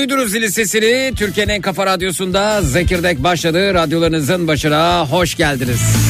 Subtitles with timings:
[0.00, 3.74] duydunuz zili sesini Türkiye'nin en kafa radyosunda Zekirdek başladı.
[3.74, 6.09] Radyolarınızın başına hoş geldiniz.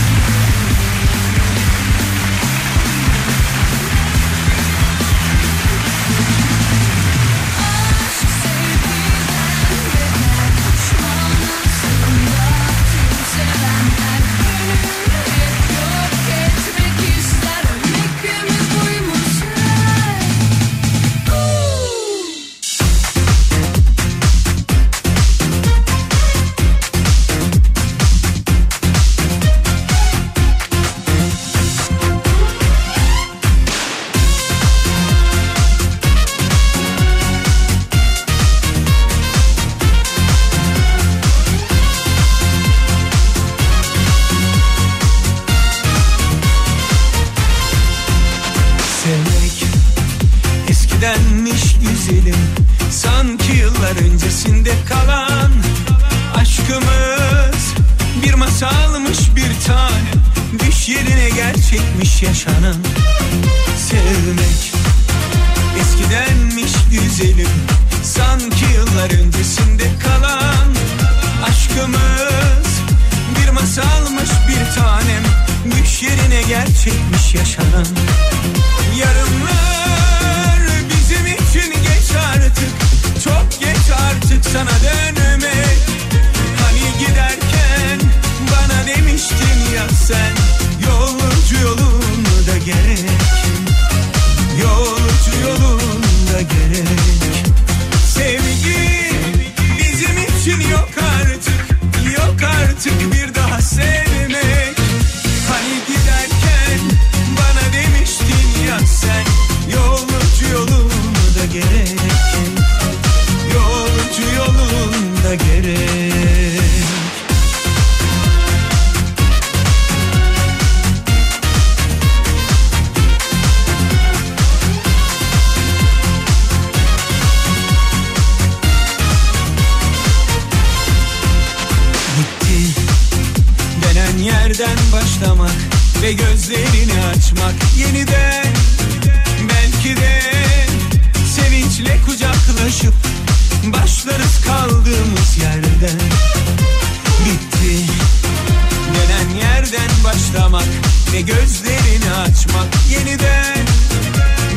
[150.60, 153.66] Başlamak ve gözlerini açmak yeniden.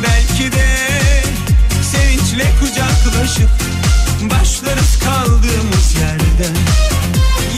[0.02, 0.66] Belki de
[1.82, 3.50] sevinçle kucaklaşıp
[4.30, 6.56] başlarız kaldığımız yerden.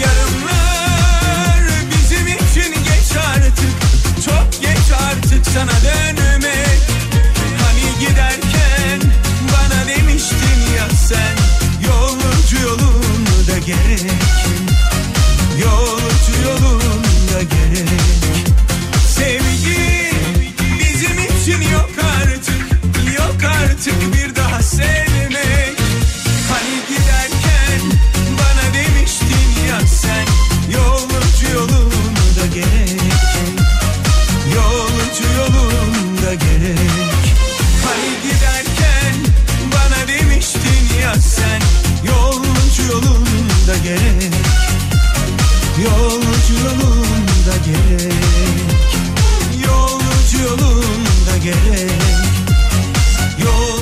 [0.01, 1.61] Yarınlar
[1.91, 3.77] bizim için geç artık
[4.25, 6.81] Çok geç artık sana dönmek.
[7.63, 9.01] Hani giderken
[9.53, 11.37] bana demiştin ya sen
[11.87, 14.11] Yolcu yolunda gerek?
[15.61, 17.89] Yolcu yolunda gerek.
[19.09, 20.11] Sevgi
[20.81, 21.91] bizim için yok
[22.23, 22.67] artık
[23.19, 24.16] Yok artık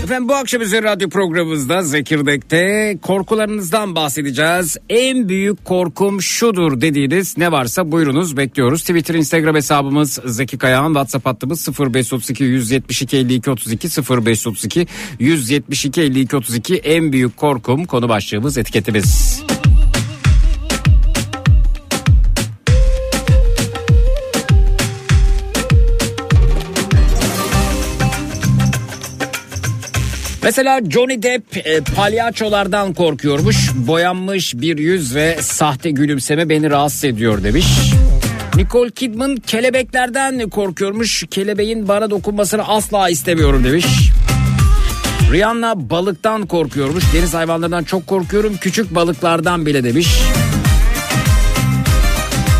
[0.05, 4.76] Efendim bu akşam üzeri radyo programımızda Zekirdek'te korkularınızdan bahsedeceğiz.
[4.88, 8.81] En büyük korkum şudur dediğiniz ne varsa buyurunuz bekliyoruz.
[8.81, 14.87] Twitter, Instagram hesabımız Zeki Kayağan, WhatsApp hattımız 0532 172 52 32 0532
[15.19, 19.43] 172 52 32 en büyük korkum konu başlığımız etiketimiz.
[30.44, 33.70] Mesela Johnny Depp e, palyaçolardan korkuyormuş.
[33.74, 37.67] Boyanmış bir yüz ve sahte gülümseme beni rahatsız ediyor demiş.
[38.55, 41.24] Nicole Kidman kelebeklerden korkuyormuş.
[41.31, 43.86] Kelebeğin bana dokunmasını asla istemiyorum demiş.
[45.32, 47.05] Rihanna balıktan korkuyormuş.
[47.15, 48.56] Deniz hayvanlarından çok korkuyorum.
[48.60, 50.08] Küçük balıklardan bile demiş.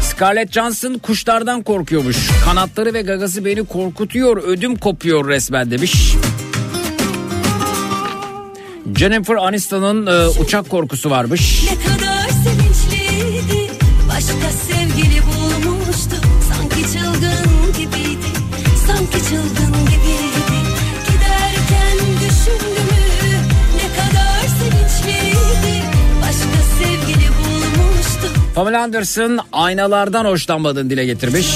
[0.03, 2.17] Scarlett Johansson kuşlardan korkuyormuş.
[2.45, 4.37] Kanatları ve gagası beni korkutuyor.
[4.37, 6.15] Ödüm kopuyor resmen demiş.
[8.93, 11.65] Jennifer Aniston'un e, uçak korkusu varmış.
[11.71, 13.71] Ne kadar sevinçliydi.
[14.09, 16.17] Başka sevgili bulmuştu.
[16.53, 18.27] Sanki çılgın gibiydi.
[18.87, 20.57] Sanki çılgın gibiydi.
[21.07, 23.37] Giderken düşündü mü?
[23.77, 25.83] Ne kadar sevinçliydi.
[26.23, 28.41] Başka sevgili bulmuştu.
[28.55, 31.47] Pamela Anderson aynalardan hoşlanmadığını dile getirmiş.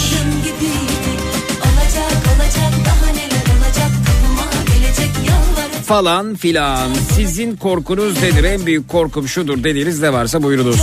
[5.89, 6.95] Falan filan.
[7.17, 8.45] Sizin korkunuz nedir?
[8.45, 10.77] En büyük korkum şudur dediğiniz ne varsa buyurunuz.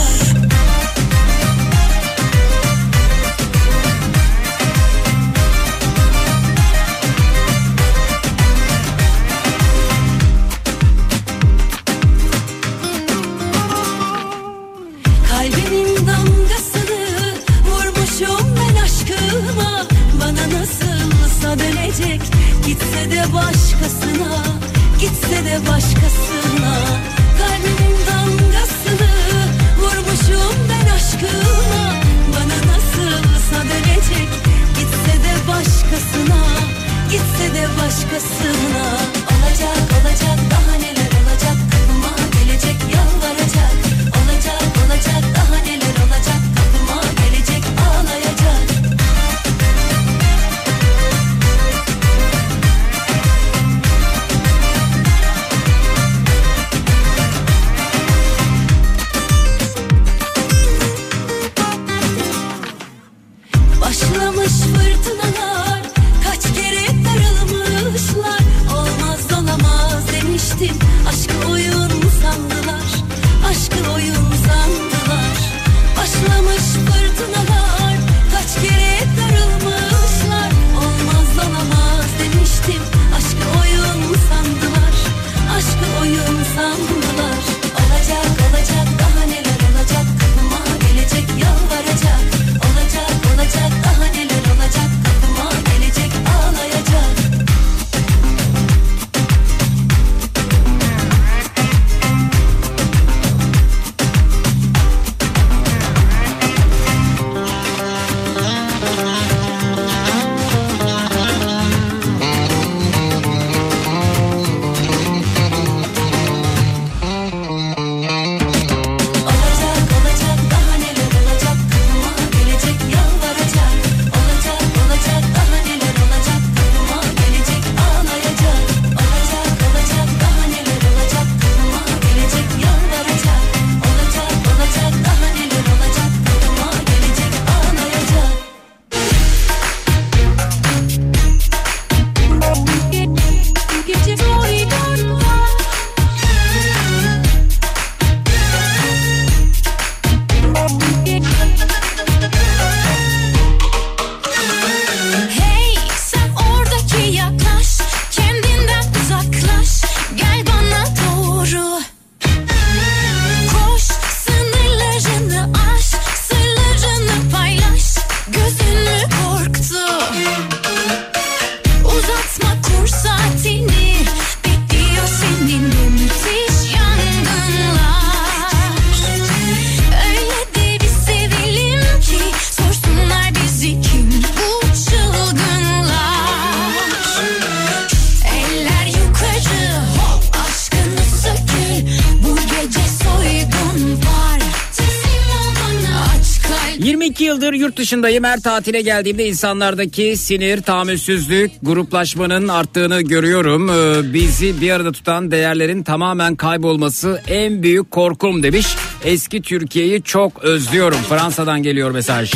[197.66, 198.24] Yurt dışındayım.
[198.24, 203.70] Her tatile geldiğimde insanlardaki sinir, tahammülsüzlük, gruplaşmanın arttığını görüyorum.
[203.70, 208.68] Ee, bizi bir arada tutan değerlerin tamamen kaybolması en büyük korkum demiş.
[209.04, 210.98] Eski Türkiye'yi çok özlüyorum.
[211.10, 212.34] Fransa'dan geliyor mesaj.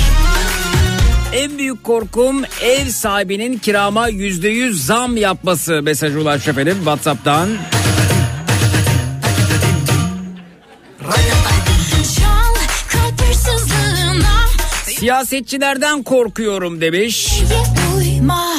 [1.34, 7.50] En büyük korkum ev sahibinin kirama yüzde yüz zam yapması mesajı ulaş efendim Whatsapp'tan.
[15.00, 17.30] Siyasetçilerden korkuyorum demiş.
[17.98, 18.56] Uyma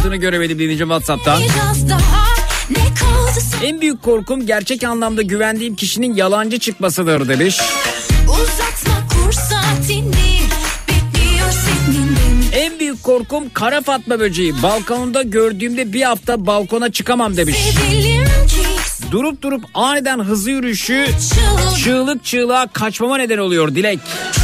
[0.00, 1.42] Adını göremedim dinleyeceğim Whatsapp'tan.
[3.64, 7.60] En büyük korkum gerçek anlamda güvendiğim kişinin yalancı çıkmasıdır demiş.
[12.52, 14.62] En büyük korkum kara fatma böceği.
[14.62, 17.56] Balkonda gördüğümde bir hafta balkona çıkamam demiş.
[19.10, 21.06] Durup durup aniden hızlı yürüyüşü
[21.84, 23.98] çığlık çığlığa kaçmama neden oluyor Dilek.
[24.00, 24.43] Eller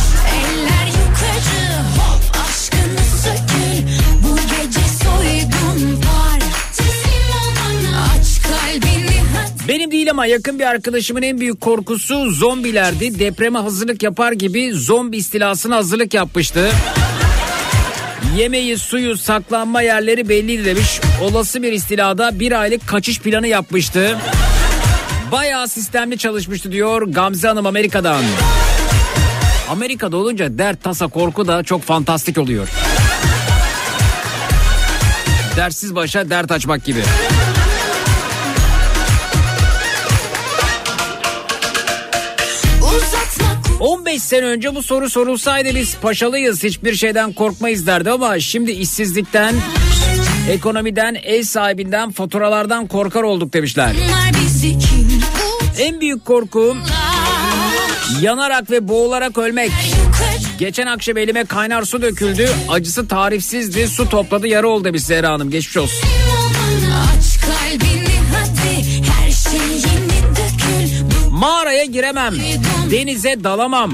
[9.70, 13.18] Benim değil ama yakın bir arkadaşımın en büyük korkusu zombilerdi.
[13.18, 16.70] Depreme hazırlık yapar gibi zombi istilasına hazırlık yapmıştı.
[18.38, 21.00] Yemeği, suyu, saklanma yerleri belliydi demiş.
[21.22, 24.18] Olası bir istilada bir aylık kaçış planı yapmıştı.
[25.32, 28.24] Bayağı sistemli çalışmıştı diyor Gamze Hanım Amerika'dan.
[29.70, 32.68] Amerika'da olunca dert, tasa, korku da çok fantastik oluyor.
[35.56, 37.02] Dersiz başa dert açmak gibi.
[44.10, 49.54] 15 sene önce bu soru sorulsaydı biz paşalıyız hiçbir şeyden korkmayız derdi ama şimdi işsizlikten,
[50.50, 53.92] ekonomiden, ev sahibinden, faturalardan korkar olduk demişler.
[55.78, 56.78] En büyük korkum
[58.20, 59.70] yanarak ve boğularak ölmek.
[60.58, 62.50] Geçen akşam elime kaynar su döküldü.
[62.68, 63.88] Acısı tarifsizdi.
[63.88, 65.50] Su topladı yara oldu demiş Zehra Hanım.
[65.50, 66.08] Geçmiş olsun.
[71.40, 72.34] Mağaraya giremem.
[72.90, 73.92] Denize dalamam.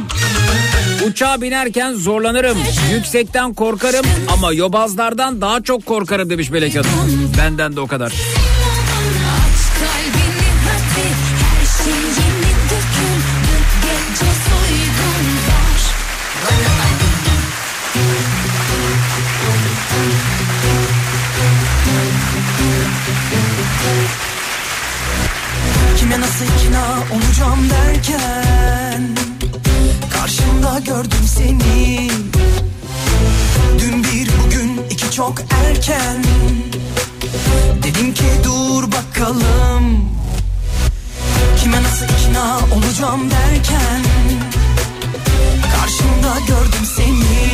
[1.06, 2.58] Uçağa binerken zorlanırım.
[2.92, 6.90] Yüksekten korkarım ama yobazlardan daha çok korkarım demiş Melek Hanım.
[7.38, 8.12] Benden de o kadar.
[31.36, 32.10] Seni.
[33.78, 35.34] Dün bir bugün iki çok
[35.66, 36.24] erken.
[37.82, 40.08] Dedim ki dur bakalım.
[41.60, 44.02] Kime nasıl ikna olacağım derken.
[45.76, 47.50] Karşımda gördüm seni.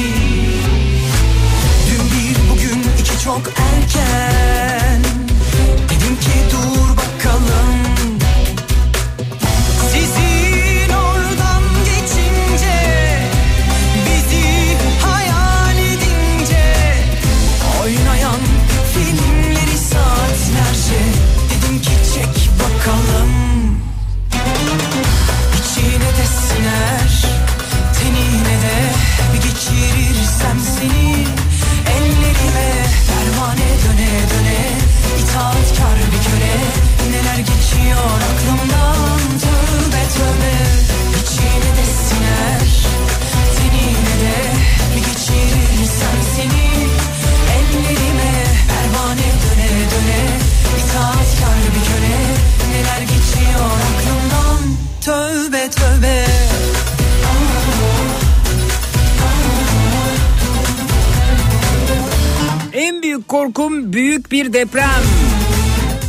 [1.87, 5.03] Dün bir bugün iki çok erken.
[5.91, 6.92] Dedim ki dur
[63.93, 65.03] büyük bir deprem.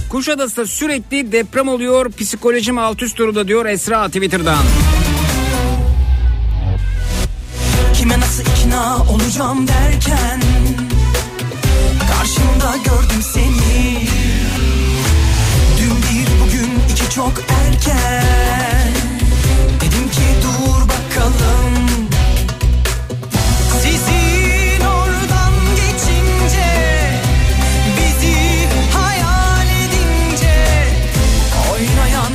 [0.10, 2.12] Kuşadası'da sürekli deprem oluyor.
[2.12, 4.64] Psikolojim alt üst durumda diyor Esra Twitter'dan.
[7.94, 10.42] Kime nasıl ikna olacağım derken
[12.12, 14.08] Karşımda gördüm seni
[15.80, 18.83] Dün bir bugün iki çok erken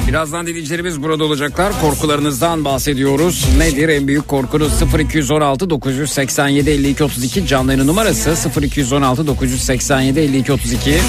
[0.09, 1.73] Birazdan dinleyicilerimiz burada olacaklar.
[1.81, 3.47] Korkularınızdan bahsediyoruz.
[3.59, 4.73] Nedir en büyük korkunuz?
[4.99, 10.79] 0216 987 52 32 canlı yayın numarası 0216 987 52 32.
[10.85, 11.03] Çevirirsem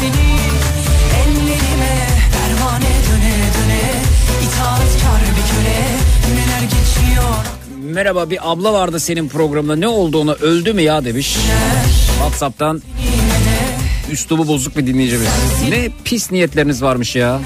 [0.00, 0.26] seni
[1.22, 3.92] ellerime Pervane döne döne
[4.46, 5.86] İtaatkar bir köle
[6.34, 7.34] Neler geçiyor
[7.94, 11.36] Merhaba bir abla vardı senin programda ne oldu ona öldü mü ya demiş.
[12.18, 12.82] Whatsapp'tan
[14.12, 15.28] üslubu bozuk bir dinleyicimiz.
[15.68, 17.40] Ne pis niyetleriniz varmış ya.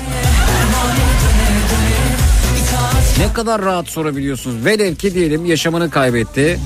[3.18, 4.64] Ne kadar rahat sorabiliyorsunuz.
[4.64, 6.58] Velev ki diyelim yaşamını kaybetti.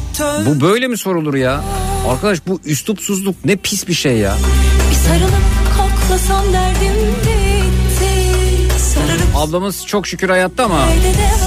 [0.46, 1.64] Bu böyle mi sorulur ya?
[2.09, 4.37] Arkadaş bu üslupsuzluk ne pis bir şey ya.
[4.90, 5.35] Bir sarılıp
[5.76, 6.94] koklasam derdim
[9.35, 10.88] Ablamız çok şükür hayatta ama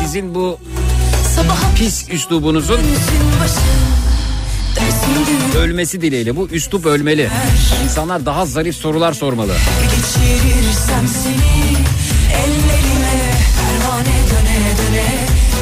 [0.03, 0.59] sizin bu
[1.75, 2.79] pis üslubunuzun
[5.57, 7.29] ölmesi dileğiyle bu üslup ölmeli.
[7.83, 9.53] İnsanlar daha zarif sorular sormalı.
[9.81, 11.77] Geçirirsem seni
[12.33, 15.05] ellerime Pervane döne döne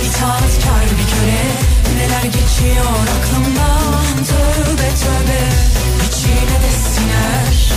[0.09, 1.45] İtaatkar bir köle
[1.97, 5.41] Neler geçiyor aklımdan Tövbe tövbe
[6.07, 7.71] İçine de siner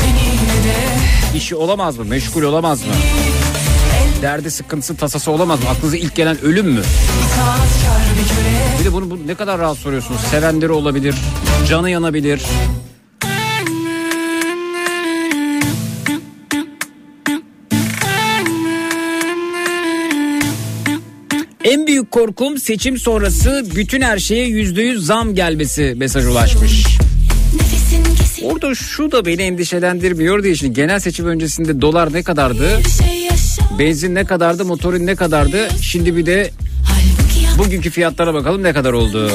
[0.00, 0.78] Tenine de
[1.38, 2.04] İşi olamaz mı?
[2.04, 2.92] Meşgul olamaz mı?
[4.22, 5.68] Derdi sıkıntısı tasası olamaz mı?
[5.68, 6.82] Aklınıza ilk gelen ölüm mü?
[8.80, 10.20] Bir de bunu bu ne kadar rahat soruyorsunuz.
[10.20, 11.14] Sevenleri olabilir,
[11.68, 12.42] canı yanabilir.
[21.64, 26.84] En büyük korkum seçim sonrası bütün her şeye yüzde yüz zam gelmesi mesaj ulaşmış.
[28.42, 32.80] Orada şu da beni endişelendirmiyor diye şimdi genel seçim öncesinde dolar ne kadardı?
[33.78, 34.64] Benzin ne kadardı?
[34.64, 35.68] Motorun ne kadardı?
[35.80, 36.50] Şimdi bir de
[37.58, 39.30] bugünkü fiyatlara bakalım ne kadar oldu?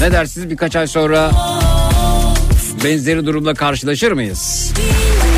[0.00, 1.30] Ne dersiniz birkaç ay sonra
[2.84, 4.72] benzeri durumla karşılaşır mıyız?
[4.76, 5.33] Ben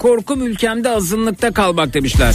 [0.00, 2.34] korkum ülkemde azınlıkta kalmak demişler.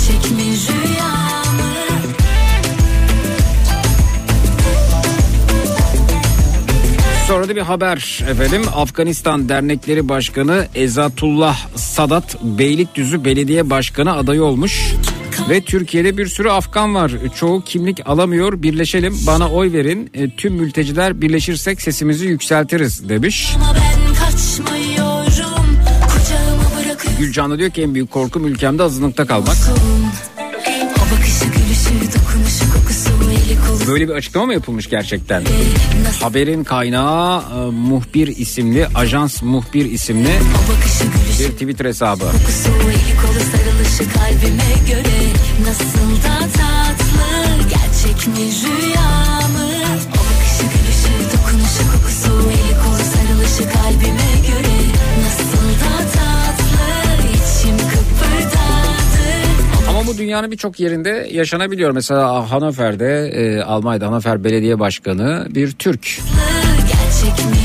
[7.28, 8.62] Sonra da bir haber efendim.
[8.76, 14.94] Afganistan Dernekleri Başkanı Ezatullah Sadat Beylikdüzü Belediye Başkanı adayı olmuş.
[15.50, 17.12] Ve Türkiye'de bir sürü Afgan var.
[17.36, 18.62] Çoğu kimlik alamıyor.
[18.64, 20.10] Birleşelim bana oy verin.
[20.14, 23.52] E, Tüm mülteciler birleşirsek sesimizi yükseltiriz demiş.
[23.56, 24.95] Ama ben kaçmıyorum
[27.16, 29.56] Kucağıma bırakıyorsun Gülcan da diyor ki en büyük korkum ülkemde azınlıkta kalmak.
[33.88, 35.44] Böyle bir açıklama mı yapılmış gerçekten?
[36.22, 40.40] Haberin kaynağı e, muhbir isimli, ajans muhbir isimli
[41.40, 42.26] bir Twitter hesabı.
[45.66, 45.90] Nasıl
[60.26, 61.92] dünyanın birçok yerinde yaşanabiliyor.
[61.92, 66.20] Mesela Hanöfer'de, e, Almanya'da Hanöfer Belediye Başkanı bir Türk.
[66.80, 67.56] Gerçek mi?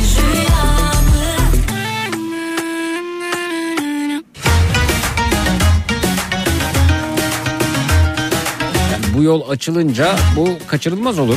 [9.16, 11.36] Bu yol açılınca bu kaçırılmaz olur.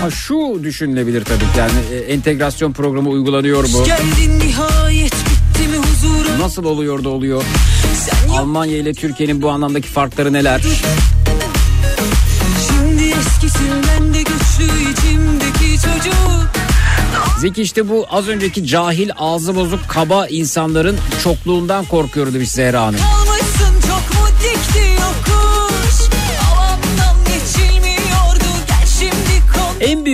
[0.00, 3.64] Ha şu düşünülebilir tabii ki yani e, entegrasyon programı uygulanıyor
[5.76, 7.42] huzura Nasıl oluyor da oluyor?
[8.38, 10.60] Almanya ile Türkiye'nin bu anlamdaki farkları neler?
[12.68, 16.50] şimdi eskisinden de güçlü içimdeki çocuk
[17.40, 23.00] Zeki işte bu az önceki cahil ağzı bozuk kaba insanların çokluğundan korkuyor demiş Zehra Hanım.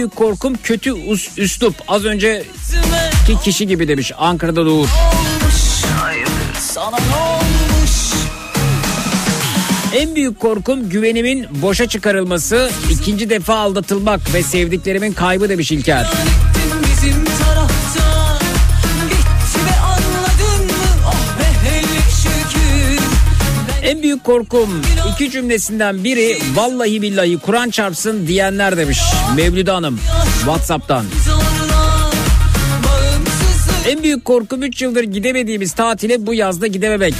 [0.06, 1.74] Büyük korkum kötü us, üslup.
[1.88, 4.88] Az önceki kişi gibi demiş Ankara'da Doğur.
[6.60, 7.90] Sana ne olmuş
[9.94, 16.06] En büyük korkum güvenimin boşa çıkarılması, ikinci defa aldatılmak ve sevdiklerimin kaybı demiş İlker.
[24.16, 28.98] Büyük korkum iki cümlesinden biri vallahi billahi Kur'an çarpsın diyenler demiş
[29.36, 30.00] Mevlüde Hanım
[30.38, 31.04] Whatsapp'tan.
[33.88, 37.14] En büyük korkum 3 yıldır gidemediğimiz tatile bu yazda gidememek.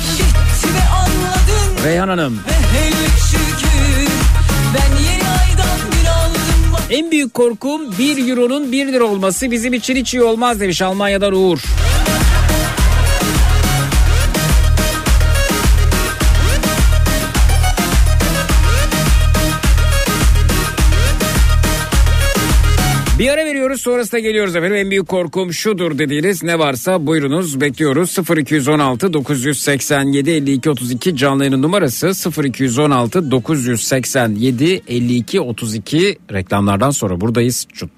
[1.84, 2.40] Reyhan Hanım.
[6.90, 11.32] En büyük korkum 1 euronun 1 lira olması bizim için hiç iyi olmaz demiş Almanya'dan
[11.32, 11.58] Uğur.
[23.76, 24.76] Veriyoruz sonrasında geliyoruz efendim.
[24.76, 28.16] En büyük korkum şudur dediğiniz ne varsa buyurunuz bekliyoruz.
[28.38, 32.12] 0216 987 52 32 canlı yayının numarası
[32.44, 37.66] 0216 987 52 32 reklamlardan sonra buradayız.
[37.72, 37.90] Çut.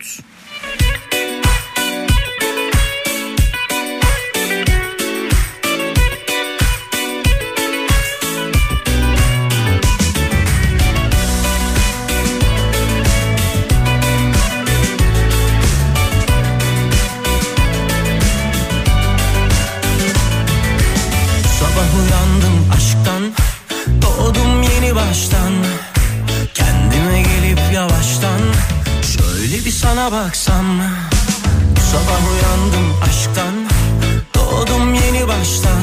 [22.79, 23.23] Aşktan
[24.03, 25.53] Doğdum yeni baştan
[26.55, 28.41] Kendime gelip yavaştan
[29.03, 30.67] Şöyle bir sana baksam
[31.93, 33.55] Sabah uyandım aşktan
[34.35, 35.83] Doğdum yeni baştan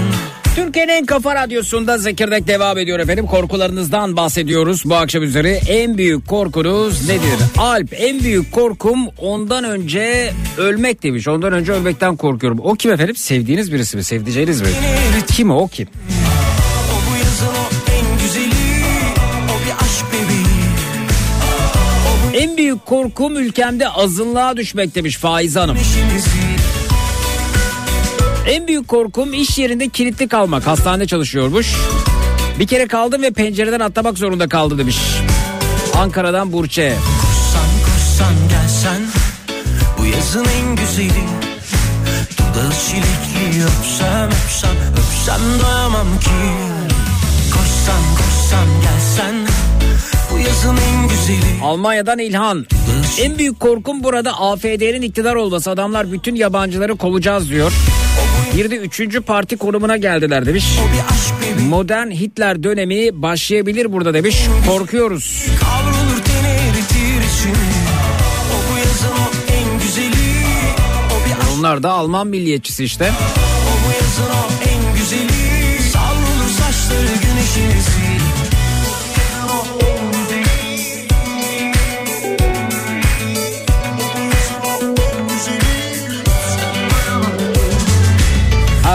[0.56, 3.26] Türkiye'nin en kafa radyosunda Zekirdek devam ediyor efendim.
[3.26, 5.60] Korkularınızdan bahsediyoruz bu akşam üzeri.
[5.68, 7.40] En büyük korkunuz nedir?
[7.58, 11.28] Alp en büyük korkum ondan önce ölmek demiş.
[11.28, 12.60] Ondan önce ölmekten korkuyorum.
[12.64, 13.16] O kim efendim?
[13.16, 14.04] Sevdiğiniz birisi mi?
[14.04, 14.68] Sevdiceğiniz mi?
[15.36, 15.52] Kim?
[15.52, 15.88] O kim?
[22.76, 25.78] Büyük korkum ülkemde azınlığa düşmek demiş Faiz Hanım.
[28.48, 30.68] En büyük korkum iş yerinde kilitli kalmak.
[30.68, 31.76] Hastanede çalışıyormuş.
[32.60, 34.98] Bir kere kaldım ve pencereden atlamak zorunda kaldı demiş.
[35.98, 36.96] Ankara'dan Burçe.
[37.22, 39.02] Koşsan koşsan gelsen
[39.98, 41.24] Bu yazın en güzeli
[42.38, 46.30] Dudağı çilekli öpsem öpsem öpsem doyamam ki
[47.54, 49.45] Koşsan koşsan gelsen
[51.64, 52.66] Almanya'dan İlhan.
[53.20, 55.72] En büyük korkum burada AFD'nin iktidar olması.
[55.72, 57.74] Adamlar bütün yabancıları kovacağız diyor.
[58.58, 60.66] Bir de üçüncü parti konumuna geldiler demiş.
[61.70, 64.38] Modern Hitler dönemi başlayabilir burada demiş.
[64.68, 65.46] Korkuyoruz.
[71.58, 73.12] Onlar da Alman milliyetçisi işte.
[73.12, 78.15] O bu yazın o en güzeli Savrulur saçları güneşin izi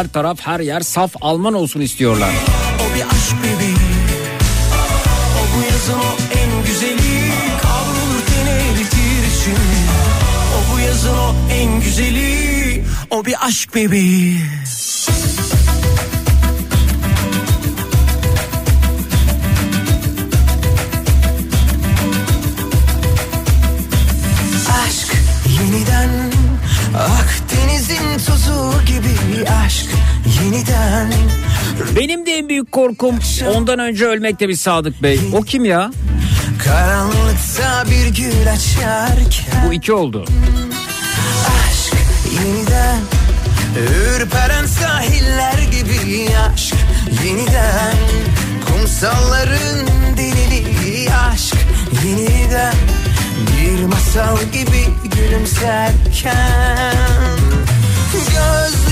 [0.00, 2.30] Her taraf her yer saf Alman olsun istiyorlar.
[2.80, 3.76] O bir aşk bebeği.
[5.38, 7.32] O bu yazın o en güzeli.
[7.62, 9.52] Kavrulur teni eritir
[10.56, 12.84] O bu yazın o en güzeli.
[13.10, 14.40] O bir aşk bebeği
[29.46, 29.86] aşk
[30.42, 31.12] yeniden
[31.96, 33.18] Benim de en büyük korkum
[33.54, 35.20] ondan önce ölmek demiş Sadık Bey.
[35.32, 35.90] O kim ya?
[36.64, 40.24] Karanlıkta bir gül açarken Bu iki oldu.
[41.46, 41.94] Aşk
[42.32, 42.98] yeniden
[43.78, 46.74] Ürperen sahiller gibi aşk
[47.24, 47.96] yeniden
[48.66, 51.56] Kumsalların deliliği aşk
[52.04, 52.74] yeniden
[53.36, 56.96] Bir masal gibi gülümserken
[58.12, 58.89] Gözlerim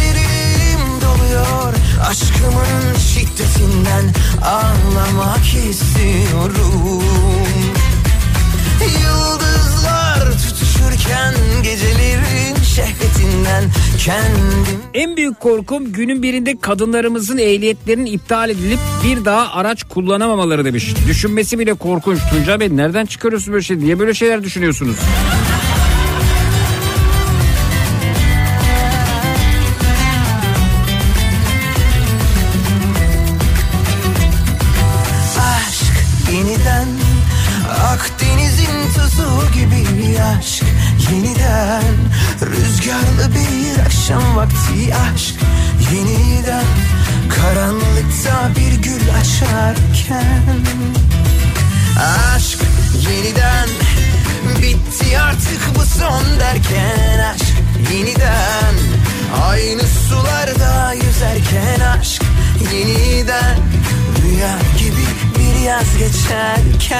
[1.38, 1.74] doluyor
[2.10, 4.04] aşkımın şiddetinden
[4.44, 7.02] Ağlamak istiyorum
[9.02, 13.64] Yıldızlar tutuşurken gecelerin şehvetinden
[13.98, 20.94] kendim En büyük korkum günün birinde kadınlarımızın ehliyetlerinin iptal edilip bir daha araç kullanamamaları demiş.
[21.08, 22.18] Düşünmesi bile korkunç.
[22.30, 23.78] Tuncay Bey nereden çıkarıyorsun böyle şey?
[23.78, 24.96] Niye böyle şeyler düşünüyorsunuz?
[65.78, 66.98] Bir yaz geçerken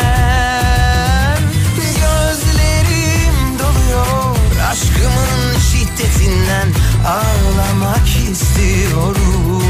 [1.76, 4.36] Gözlerim doluyor
[4.70, 6.68] aşkımın şiddetinden
[7.06, 9.62] Ağlamak istiyorum.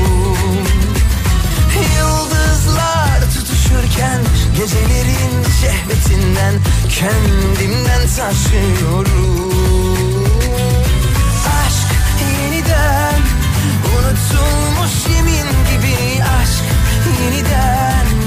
[1.96, 4.20] Yıldızlar tutuşurken
[4.56, 6.54] Gecelerin şehvetinden
[6.88, 9.52] Kendimden taşıyorum.
[11.66, 11.88] Aşk
[12.20, 13.20] yeniden
[13.84, 16.64] Unutulmuş yemin gibi aşk
[17.22, 18.17] yeniden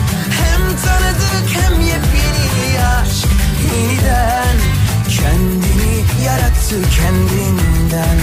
[1.22, 3.28] tanıdık hem yepyeni aşk.
[3.64, 4.58] Yeniden
[5.10, 8.18] Kendini yarattı kendinden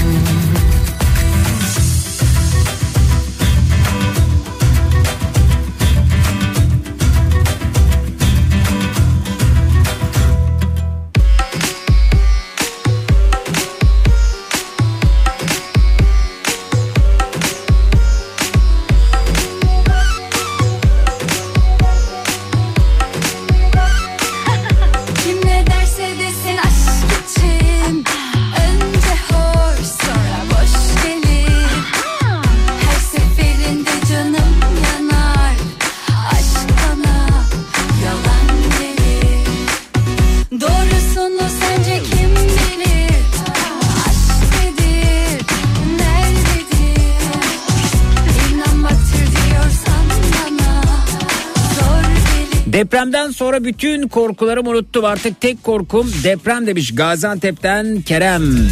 [52.78, 58.68] Depremden sonra bütün korkularımı unuttum artık tek korkum deprem demiş Gaziantep'ten Kerem.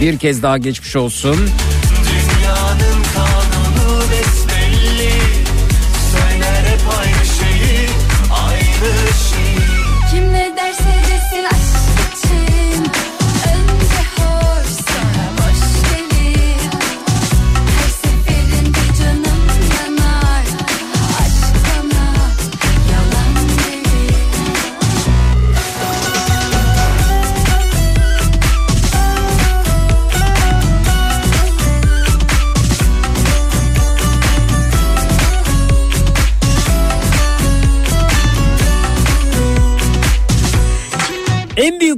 [0.00, 1.36] Bir kez daha geçmiş olsun.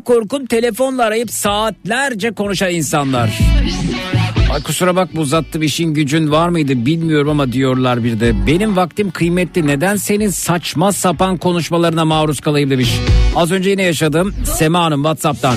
[0.05, 3.39] Korkum telefonla arayıp saatlerce konuşan insanlar.
[4.53, 8.47] Ay kusura bakma uzattım işin gücün var mıydı bilmiyorum ama diyorlar bir de.
[8.47, 12.91] Benim vaktim kıymetli neden senin saçma sapan konuşmalarına maruz kalayım demiş.
[13.37, 15.57] Az önce yine yaşadım Sema Hanım Whatsapp'tan.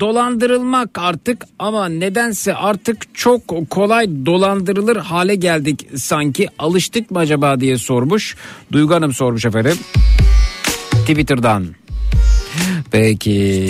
[0.00, 6.48] Dolandırılmak artık ama nedense artık çok kolay dolandırılır hale geldik sanki.
[6.58, 8.36] Alıştık mı acaba diye sormuş.
[8.72, 9.78] Duygu Hanım sormuş efendim.
[11.06, 11.66] Twitter'dan.
[12.90, 13.66] Peki.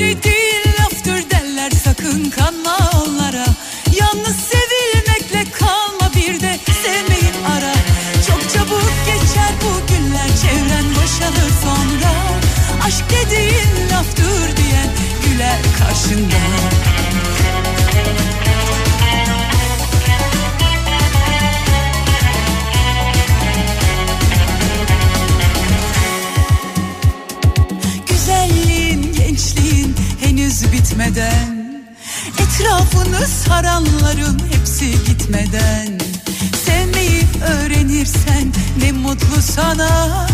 [30.98, 31.68] Bitmeden
[32.38, 35.98] Etrafını saranların hepsi gitmeden.
[36.64, 40.28] Sevmeyi öğrenirsen ne mutlu sana.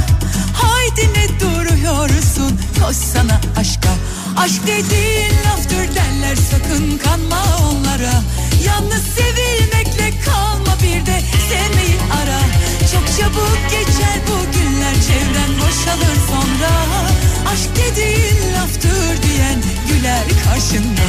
[0.54, 3.90] Haydi ne duruyorsun koşsana aşka.
[4.36, 8.22] Aşk dediğin laftır derler sakın kanma onlara.
[8.66, 12.43] Yalnız sevilmekle kalma bir de sevmeyi ara
[12.94, 16.70] Çok çabuk geçer bu günler çevren boşalır sonra.
[17.52, 21.00] Aşk dediğin laftır diyen güler karşında.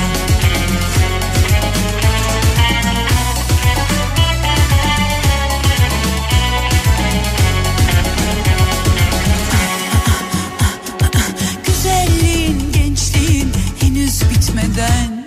[11.65, 15.25] Güzelliğin, gençliğin henüz bitmeden.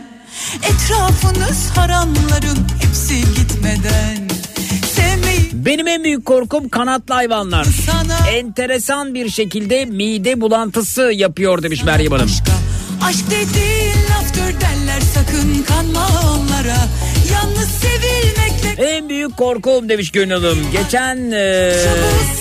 [0.62, 4.37] Etrafını saranların hepsi gitmeden
[5.66, 7.64] Benim en büyük korkum kanatlı hayvanlar.
[7.64, 12.30] sana Enteresan bir şekilde mide bulantısı yapıyor demiş Meryem Hanım.
[13.02, 16.76] Aşk dediğin laftır derler sakın kanma onlara
[17.32, 20.58] Yalnız sevilmekle En büyük korkum demiş Gönül Hanım.
[20.72, 21.74] Geçen e,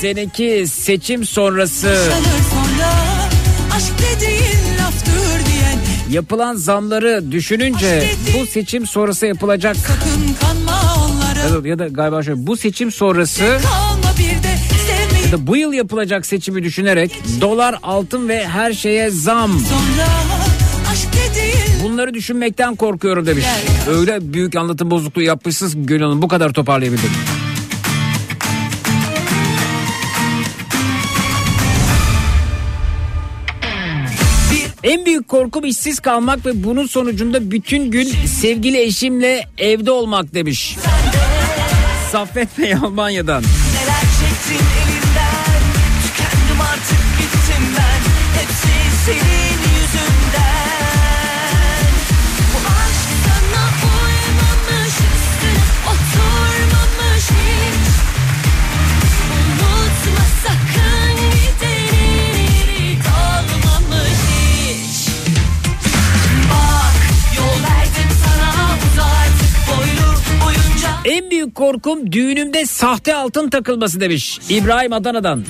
[0.01, 1.97] seneki seçim sonrası
[2.49, 2.91] sonra
[3.75, 5.79] Aşk dediğin laftır diyen
[6.11, 10.96] yapılan zamları düşününce bu seçim sonrası yapılacak sakın kanma
[11.47, 13.43] onlara ya da, galiba şöyle bu seçim sonrası
[15.25, 19.51] ya da bu yıl yapılacak seçimi düşünerek dolar, altın ve her şeye zam.
[21.83, 23.45] Bunları düşünmekten korkuyorum demiş.
[23.89, 27.09] Öyle büyük anlatım bozukluğu yapmışsınız Gönül Hanım bu kadar toparlayabildim.
[34.83, 40.77] En büyük korkum işsiz kalmak ve bunun sonucunda bütün gün sevgili eşimle evde olmak demiş.
[42.11, 43.43] Saffet Bey Almanya'dan.
[71.47, 74.39] Büyük korkum düğünümde sahte altın takılması demiş.
[74.49, 75.43] İbrahim Adana'dan.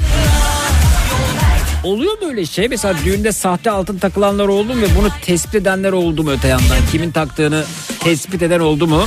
[1.83, 2.67] Oluyor mu öyle şey?
[2.67, 6.77] Mesela düğünde sahte altın takılanlar oldu mu ve bunu tespit edenler oldu mu öte yandan?
[6.91, 7.63] Kimin taktığını
[7.99, 9.05] tespit eden oldu mu?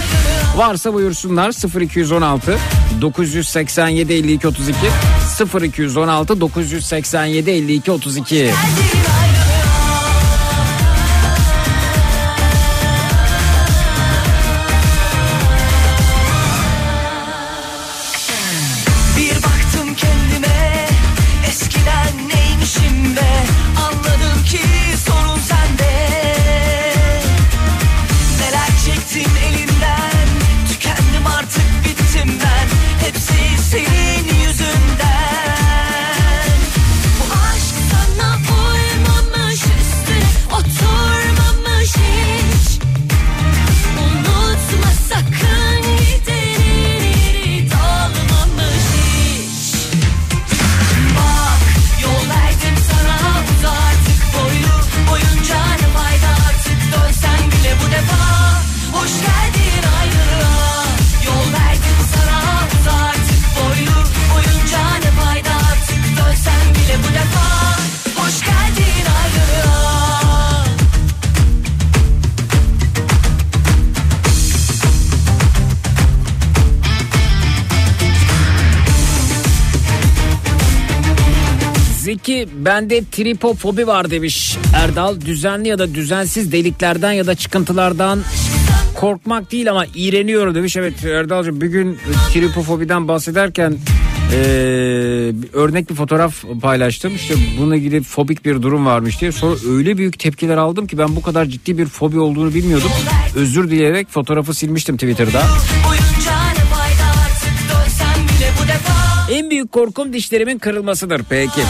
[0.56, 2.58] Varsa buyursunlar 0216
[3.00, 4.76] 987 52 32
[5.66, 8.50] 0216 987 52 32
[82.64, 85.20] bende tripofobi var demiş Erdal.
[85.20, 88.20] Düzenli ya da düzensiz deliklerden ya da çıkıntılardan
[88.94, 90.76] korkmak değil ama iğreniyorum demiş.
[90.76, 91.98] Evet Erdal'cığım bir gün
[92.32, 93.78] tripofobiden bahsederken
[95.32, 97.14] bir örnek bir fotoğraf paylaştım.
[97.14, 99.32] İşte bununla ilgili fobik bir durum varmış diye.
[99.32, 102.90] Sonra öyle büyük tepkiler aldım ki ben bu kadar ciddi bir fobi olduğunu bilmiyordum.
[103.36, 105.42] Özür dileyerek fotoğrafı silmiştim Twitter'da.
[105.88, 106.59] Boyunca
[109.40, 111.22] En büyük korkum dişlerimin kırılmasıdır.
[111.28, 111.60] Peki.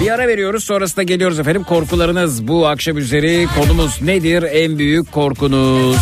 [0.00, 1.64] Bir ara veriyoruz sonrasında geliyoruz efendim.
[1.64, 4.42] Korkularınız bu akşam üzeri konumuz nedir?
[4.42, 5.96] En büyük korkunuz.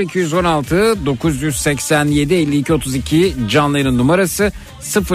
[0.00, 4.52] 0216 987 52 32 canlı numarası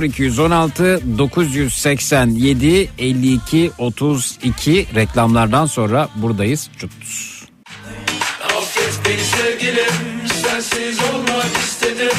[0.04, 6.70] 0216 987 52 32 reklamlardan sonra buradayız.
[6.78, 7.46] Çutuz.
[8.44, 9.94] Affet beni sevgilim
[10.44, 12.18] Sensiz olmak istedim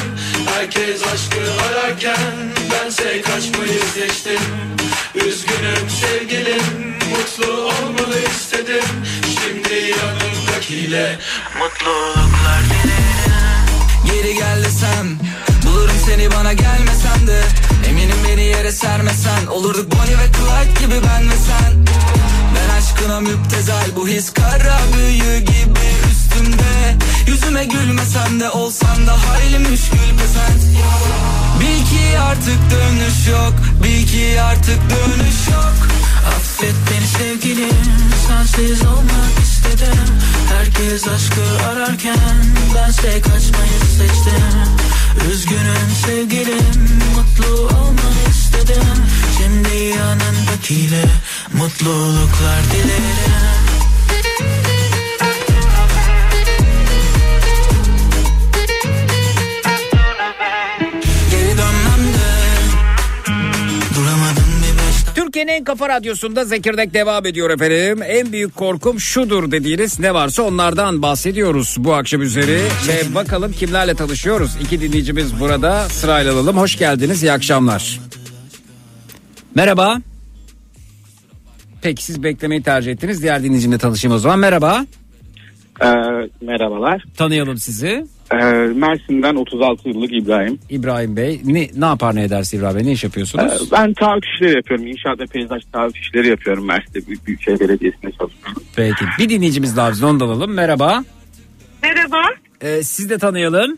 [0.57, 4.41] Herkes aşkı ararken Bense kaçmayı seçtim
[5.15, 8.85] Üzgünüm sevgilim Mutlu olmanı istedim.
[9.23, 11.19] Şimdi yanımdaki takiyle
[11.59, 13.33] Mutluluklar dilerim.
[14.05, 15.19] Geri gel desem
[15.65, 17.41] Bulurum seni bana gelmesen de.
[17.89, 21.85] Eminim beni yere sermesen Olurduk Bonnie ve Clyde gibi ben ve sen.
[22.55, 26.97] Ben aşkına müptezel Bu his kara büyü gibi üstümde
[27.27, 30.63] Yüzüme gülmesen de olsan da hayli müşkül pesent
[31.59, 33.53] Bil ki artık dönüş yok
[33.83, 35.87] Bil ki artık dönüş yok.
[36.27, 37.77] Affet beni sevgilim
[38.27, 40.03] Sensiz olmak istedim.
[40.53, 44.43] Herkes aşkı ararken Bense kaçmayı seçtim.
[45.31, 48.87] Üzgünüm sevgilim Mutlu olmanı istedim.
[49.37, 51.05] Şimdi yanındakiyle
[51.53, 53.76] Mutluluklar dilerim
[65.57, 68.03] en kafa radyosunda Zekirdek devam ediyor efendim.
[68.07, 72.61] En büyük korkum şudur dediğiniz ne varsa onlardan bahsediyoruz bu akşam üzeri.
[72.87, 74.55] Ve bakalım kimlerle tanışıyoruz.
[74.61, 76.57] İki dinleyicimiz burada sırayla alalım.
[76.57, 77.99] Hoş geldiniz iyi akşamlar.
[79.55, 80.01] Merhaba.
[81.81, 83.21] Peki siz beklemeyi tercih ettiniz.
[83.21, 84.39] Diğer dinleyicimle tanışayım o zaman.
[84.39, 84.85] Merhaba.
[85.81, 85.87] Ee,
[86.41, 87.03] merhabalar.
[87.17, 88.05] Tanıyalım sizi.
[88.33, 88.35] Ee,
[88.75, 90.59] Mersin'den 36 yıllık İbrahim.
[90.69, 91.41] İbrahim Bey.
[91.45, 92.85] Ne, ne yapar ne ederse İbrahim Bey?
[92.85, 93.71] Ne iş Ee, yapıyorsunuz?
[93.71, 94.87] ben taahhüt işleri yapıyorum.
[94.87, 96.65] İnşaat ve peyzaj taahhüt işleri yapıyorum.
[96.65, 98.63] Mersin'de Büyük, Büyükşehir Belediyesi'nde çalışıyorum.
[98.75, 99.05] Peki.
[99.19, 100.53] Bir dinleyicimiz daha bizde onu da alalım.
[100.53, 101.03] Merhaba.
[101.83, 102.21] Merhaba,
[102.61, 103.77] Ee, siz de tanıyalım.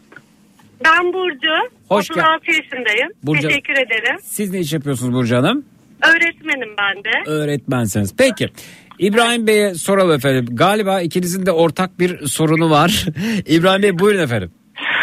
[0.86, 1.52] ben Burcu.
[1.90, 3.10] Hoş 36 yaşındayım.
[3.24, 4.18] Burcu- Teşekkür ederim.
[4.24, 5.66] Siz ne iş yapıyorsunuz Burcu Hanım?
[6.04, 7.30] Öğretmenim ben de.
[7.32, 8.14] Öğretmensiniz.
[8.18, 8.50] Peki.
[9.00, 10.46] İbrahim Bey'e soralım efendim.
[10.56, 13.06] Galiba ikinizin de ortak bir sorunu var.
[13.48, 14.52] İbrahim Bey buyurun efendim.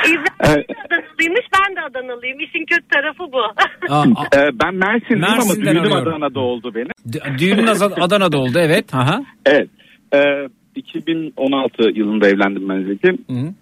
[0.09, 2.41] İbrahim Adanalıymış, ben de Adanalıyım.
[2.41, 3.39] İşin kötü tarafı bu.
[3.95, 6.13] Aa, a- Ee, ben Mersin'deyim ama düğünüm arıyorum.
[6.13, 6.89] Adana'da oldu benim.
[7.07, 8.95] d- düğünün Ad- Adana'da oldu evet.
[8.95, 9.23] Aha.
[9.47, 9.69] Evet.
[10.15, 13.09] Ee, 2016 yılında evlendim ben Zeki.
[13.31, 13.53] Hı hı.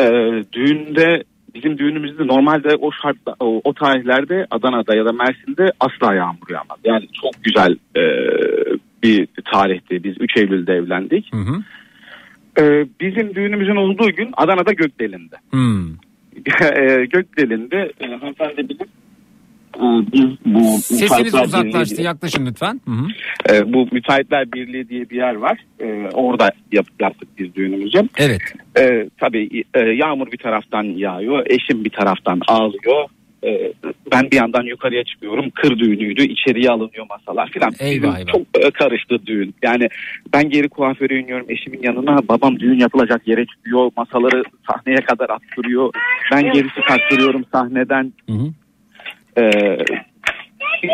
[0.00, 1.22] Ee, düğünde
[1.54, 6.78] bizim düğünümüzde normalde o şartla o, o tarihlerde Adana'da ya da Mersin'de asla yağmur yağmaz.
[6.84, 8.02] Yani çok güzel e,
[9.02, 10.04] bir tarihti.
[10.04, 11.32] Biz 3 Eylül'de evlendik.
[11.34, 11.62] Hı hı.
[12.60, 15.36] Ee, bizim düğünümüzün olduğu gün Adana'da Gökdelen'de.
[15.50, 15.86] Hmm.
[16.76, 18.86] e, Gökdelen'de e, hanımefendi bizim
[19.76, 20.24] e, biz
[20.54, 22.80] bu Sesiniz uzaklaştı Birliği- yaklaşın lütfen.
[22.84, 23.06] Hı hı.
[23.54, 25.58] e, bu Müteahhitler Birliği diye bir yer var.
[25.80, 28.08] E, orada yap, yaptık biz düğünümüzü.
[28.16, 28.40] Evet.
[28.78, 33.04] E, tabii e, yağmur bir taraftan yağıyor, eşim bir taraftan ağlıyor.
[33.44, 33.72] E,
[34.12, 35.50] ben bir yandan yukarıya çıkıyorum.
[35.50, 36.22] Kır düğünüydü.
[36.22, 37.72] içeriye alınıyor masalar filan.
[37.80, 38.26] Eyvah.
[38.26, 39.54] Çok e, karıştı düğün.
[39.62, 39.88] Yani
[40.34, 42.28] ben geri kuaföre iniyorum eşimin yanına.
[42.28, 43.90] Babam düğün yapılacak yere çıkıyor.
[43.96, 45.92] Masaları sahneye kadar attırıyor.
[46.32, 48.12] Ben gerisi taktırıyorum sahneden.
[48.30, 48.52] Hı hı.
[49.36, 49.78] Ee,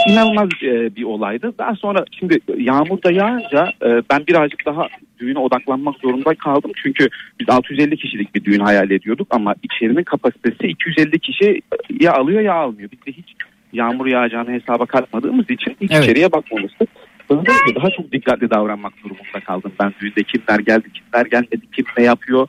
[0.09, 1.53] inanılmaz e, bir olaydı.
[1.59, 4.89] Daha sonra şimdi yağmur da yağınca e, ben birazcık daha
[5.19, 6.71] düğüne odaklanmak zorunda kaldım.
[6.83, 7.09] Çünkü
[7.41, 11.61] biz 650 kişilik bir düğün hayal ediyorduk ama içerinin kapasitesi 250 kişi
[12.01, 12.91] ya alıyor ya almıyor.
[12.93, 13.35] Biz de hiç
[13.73, 16.05] yağmur yağacağını hesaba katmadığımız için hiç Evet.
[16.05, 16.89] içeriye bakmamıştık.
[17.29, 17.45] Hızlı
[17.75, 19.73] daha çok dikkatli davranmak durumunda kaldım.
[19.81, 22.49] Ben düğünde kimler geldi, kimler gelmedi, kim ne yapıyor.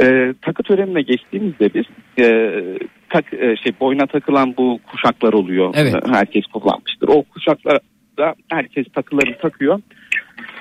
[0.00, 1.84] Ee, takı törenine geçtiğimizde biz
[2.18, 2.54] e,
[3.10, 5.74] tak, e, şey boyuna takılan bu kuşaklar oluyor.
[5.76, 5.94] Evet.
[6.12, 7.08] Herkes kullanmıştır.
[7.08, 9.80] O kuşaklarda herkes takılarını takıyor.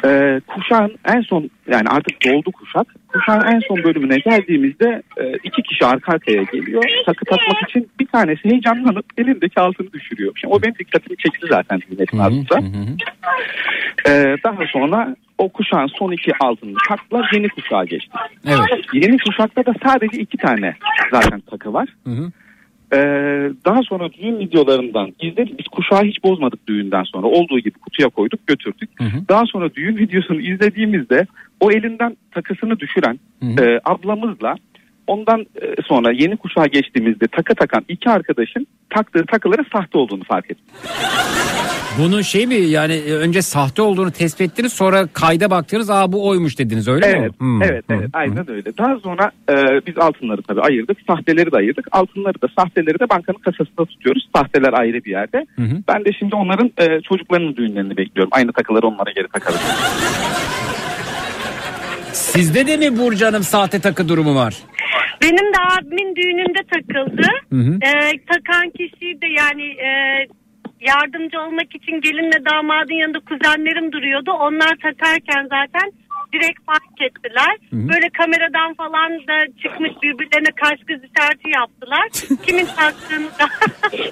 [0.06, 2.88] Ee, kuşağın en son yani artık doldu kuşak.
[3.08, 6.84] Kuşağın en son bölümüne geldiğimizde e, iki kişi arka arkaya geliyor.
[7.06, 10.32] Takı takmak için bir tanesi heyecanlanıp elindeki altını düşürüyor.
[10.36, 11.82] Şimdi o benim dikkatimi çekti zaten.
[12.58, 12.86] Hı hı.
[14.08, 18.12] Ee, daha sonra o kuşağın son iki altını taktılar yeni kuşağa geçti.
[18.48, 18.86] Evet.
[18.94, 20.76] Yeni kuşakta da sadece iki tane
[21.12, 21.90] zaten takı var.
[22.08, 22.32] Hı hı.
[22.94, 22.98] Ee,
[23.66, 25.60] daha sonra düğün videolarından izledik.
[25.60, 27.28] Biz kuşağı hiç bozmadık düğünden sonra.
[27.28, 28.90] Olduğu gibi kutuya koyduk götürdük.
[28.98, 29.28] Hı hı.
[29.30, 31.26] Daha sonra düğün videosunu izlediğimizde
[31.60, 33.66] o elinden takısını düşüren Hı hı.
[33.66, 34.56] e, ablamızla
[35.12, 40.52] ondan e, sonra yeni kuşağa geçtiğimizde takı takan iki arkadaşın taktığı takıların sahte olduğunu fark
[40.52, 40.66] ettik.
[42.00, 46.28] Bunun şey mi yani e, önce sahte olduğunu tespit ettiniz sonra kayda baktınız aa bu
[46.28, 47.20] oymuş dediniz öyle mi?
[47.22, 47.64] Evet, Hmm.
[47.64, 47.94] evet, Hı.
[47.94, 48.78] evet, aynen öyle.
[48.78, 49.56] Daha sonra e,
[49.88, 51.88] biz altınları tabii ayırdık, sahteleri de ayırdık.
[51.92, 54.30] Altınları da, sahteleri de bankanın kasasında tutuyoruz.
[54.36, 55.46] Sahteler ayrı bir yerde.
[55.56, 55.76] Hı hı.
[55.88, 58.32] Ben de şimdi onların e, çocuklarının düğünlerini bekliyorum.
[58.34, 59.60] Aynı takıları onlara geri takarız.
[62.22, 64.54] Sizde de mi Burcu Hanım sahte takı durumu var?
[65.22, 67.28] Benim de abimin düğününde takıldı.
[67.50, 67.80] Hı hı.
[67.82, 69.90] Ee, takan kişi de yani e,
[70.82, 74.32] yardımcı olmak için gelinle damadın yanında kuzenlerim duruyordu.
[74.32, 75.92] Onlar takarken zaten
[76.34, 77.58] direkt fark ettiler.
[77.72, 82.10] Böyle kameradan falan da çıkmış birbirlerine kaş göz işareti yaptılar.
[82.46, 83.48] Kimin taktığını da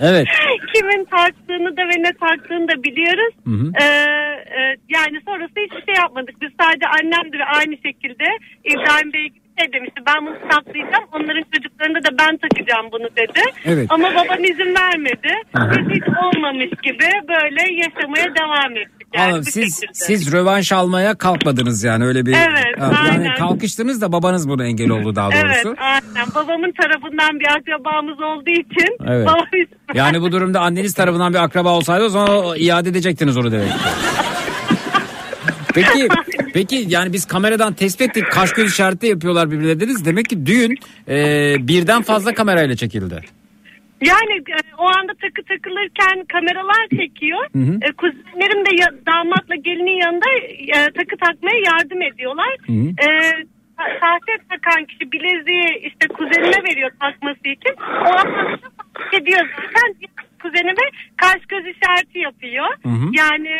[0.00, 0.26] Evet.
[0.74, 3.34] kimin taktığını da ve ne taktığını da biliyoruz.
[3.44, 3.72] Hı hı.
[3.80, 6.40] Ee, e, yani sonrası hiçbir şey yapmadık.
[6.42, 8.24] Biz sadece annemdir aynı şekilde
[8.64, 9.28] İbrahim Bey
[9.58, 13.40] şey demişti ben bunu saklayacağım onların çocuklarında da ben takacağım bunu dedi.
[13.64, 13.86] Evet.
[13.88, 15.30] Ama babam izin vermedi.
[15.56, 19.08] Biz hiç olmamış gibi böyle yaşamaya devam ettik.
[19.14, 19.42] Yani Anladım.
[19.44, 19.92] Siz şekilde.
[19.94, 22.32] siz rövanş almaya kalkmadınız yani öyle bir.
[22.32, 23.34] Evet, yani aynen.
[23.34, 25.76] kalkıştınız da babanız buna engel oldu daha Evet doğrusu.
[25.80, 29.26] aynen babamın tarafından bir akrabamız olduğu için Evet.
[29.26, 29.44] babam
[29.94, 33.68] Yani bu durumda anneniz tarafından bir akraba olsaydı o zaman iade edecektiniz onu demek.
[33.68, 33.74] ki.
[35.74, 36.08] Peki
[36.54, 40.04] peki yani biz kameradan tespit ettik kaş göz işareti yapıyorlar birbirine dediniz.
[40.04, 41.16] Demek ki düğün e,
[41.68, 43.20] birden fazla kamerayla çekildi.
[44.02, 47.44] Yani e, o anda takı takılırken kameralar çekiyor.
[47.82, 50.26] E, kuzenlerim de ya- damatla gelinin yanında
[50.76, 52.52] e, takı takmaya yardım ediyorlar.
[53.04, 53.06] E,
[53.78, 57.74] sa- sahte takan kişi bileziği işte kuzenine veriyor takması için.
[58.06, 58.58] O anda
[59.12, 59.94] ediyor zaten
[60.42, 62.66] kuzenime kaş göz işareti yapıyor.
[63.12, 63.50] Yani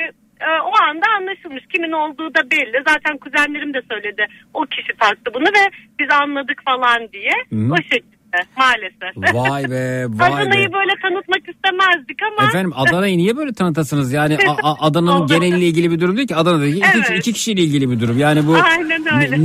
[0.40, 1.64] e, o anda anlaşılmış.
[1.72, 2.82] Kimin olduğu da belli.
[2.88, 4.26] Zaten kuzenlerim de söyledi.
[4.54, 5.64] O kişi taktı bunu ve
[5.98, 7.32] biz anladık falan diye.
[7.72, 8.14] O şekilde
[8.56, 9.34] maalesef.
[9.34, 10.24] Vay be vay be.
[10.24, 12.48] Adana'yı böyle tanıtmak istemezdik ama.
[12.48, 14.12] Efendim Adana'yı niye böyle tanıtasınız?
[14.12, 16.36] Yani Adana'nın geneliyle ilgili bir durum değil ki.
[16.36, 17.18] Adana'daki iki, Evet.
[17.18, 18.18] iki kişiyle ilgili bir durum.
[18.18, 18.56] Yani bu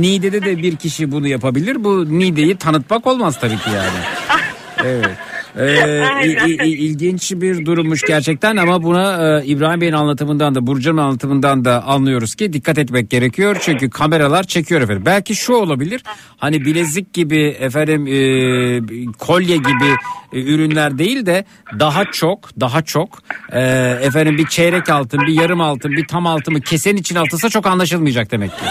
[0.02, 1.84] Niğde'de de bir kişi bunu yapabilir.
[1.84, 3.98] Bu Niğde'yi tanıtmak olmaz tabii ki yani.
[4.84, 5.10] Evet.
[5.58, 5.62] Ee,
[6.16, 6.46] Aynen.
[6.48, 11.64] i- i- ilginç bir durummuş gerçekten ama buna e, İbrahim Bey'in anlatımından da Burcu'nun anlatımından
[11.64, 13.56] da anlıyoruz ki dikkat etmek gerekiyor.
[13.60, 15.02] Çünkü kameralar çekiyor efendim.
[15.06, 16.02] Belki şu olabilir
[16.36, 19.94] hani bilezik gibi efendim e, kolye gibi
[20.32, 21.44] e, ürünler değil de
[21.78, 23.18] daha çok daha çok
[23.52, 23.60] e,
[24.02, 28.30] efendim bir çeyrek altın bir yarım altın bir tam altın kesen için altınsa çok anlaşılmayacak
[28.30, 28.64] demek ki.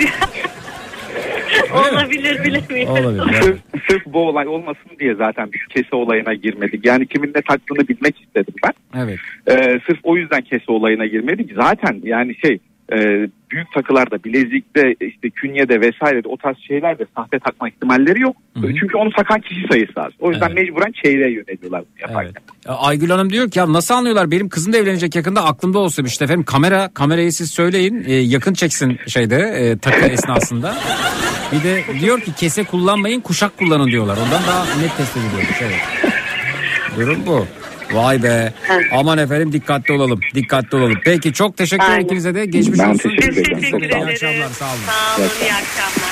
[1.72, 3.06] Olabilir bilemiyorum.
[3.06, 3.42] Olabilir.
[3.42, 3.58] Sırf,
[3.90, 6.86] sırf bu olay olmasın diye zaten biz kese olayına girmedik.
[6.86, 9.02] Yani kimin ne taktığını bilmek istedim ben.
[9.02, 9.18] Evet.
[9.46, 11.52] Ee, sırf o yüzden kese olayına girmedik.
[11.54, 12.58] Zaten yani şey
[12.92, 18.36] e, büyük takılarda, bilezikte, işte künyede vesairede o tarz şeylerde sahte takma ihtimalleri yok.
[18.54, 20.12] Çünkü onu takan kişi sayısı az.
[20.20, 20.56] O yüzden Evet.
[20.56, 22.42] mecburen çeyreğe yöneliyorlar bunu yaparken.
[22.66, 22.76] Evet.
[22.80, 26.24] Aygül Hanım diyor ki ya nasıl anlıyorlar benim kızım da evlenecek yakında aklımda olsun işte
[26.24, 30.74] efendim kamera kamerayı siz söyleyin e, yakın çeksin şeyde e, takı esnasında.
[31.52, 35.80] Bir de diyor ki kese kullanmayın kuşak kullanın diyorlar ondan daha net test ediliyormuş evet.
[36.96, 37.46] Durum bu.
[37.92, 38.52] Vay be.
[38.92, 40.20] Aman efendim dikkatli olalım.
[40.34, 40.98] Dikkatli olalım.
[41.04, 42.46] Peki çok teşekkür ederim ikinize de.
[42.46, 42.98] Geçmiş Ben olsun.
[43.16, 43.60] teşekkür ederim.
[43.60, 44.06] Teşekkür ederim.
[44.08, 44.80] İyi akşamlar, sağ olun.
[44.86, 46.10] Sağ olun iyi akşamlar.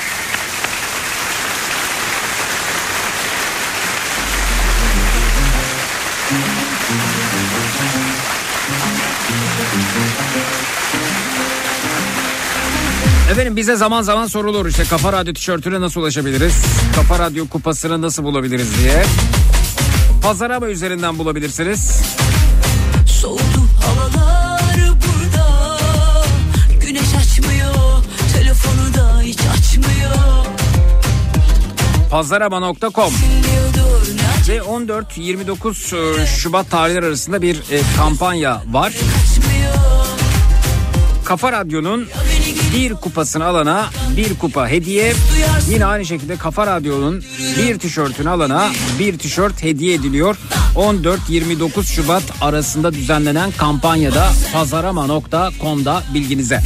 [13.30, 16.54] Efendim bize zaman zaman sorulur işte Kafa Radyo tişörtüne nasıl ulaşabiliriz?
[16.94, 19.02] Kafa Radyo kupasını nasıl bulabiliriz diye.
[20.28, 22.02] Pazarama üzerinden bulabilirsiniz.
[23.06, 25.78] Soğudu havalar burada
[26.80, 30.44] Güneş açmıyor Telefonu da hiç açmıyor
[32.10, 33.12] Pazarama.com
[34.48, 38.92] ve 14-29 Şubat tarihleri arasında bir e, kampanya var.
[41.24, 42.08] Kafa Radyo'nun
[42.74, 45.12] bir kupasını alana bir kupa hediye.
[45.70, 47.24] Yine aynı şekilde Kafa Radyo'nun
[47.58, 48.68] bir tişörtünü alana
[48.98, 50.36] bir tişört hediye ediliyor.
[50.74, 56.60] 14-29 Şubat arasında düzenlenen kampanyada pazarama.com'da bilginize.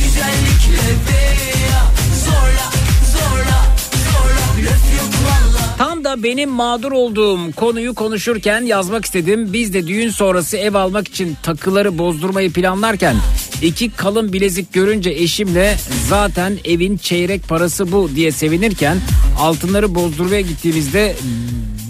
[5.78, 9.52] Tam da benim mağdur olduğum konuyu konuşurken yazmak istedim.
[9.52, 13.16] Biz de düğün sonrası ev almak için takıları bozdurmayı planlarken
[13.62, 15.76] iki kalın bilezik görünce eşimle
[16.08, 18.98] zaten evin çeyrek parası bu diye sevinirken
[19.38, 21.16] altınları bozdurmaya gittiğimizde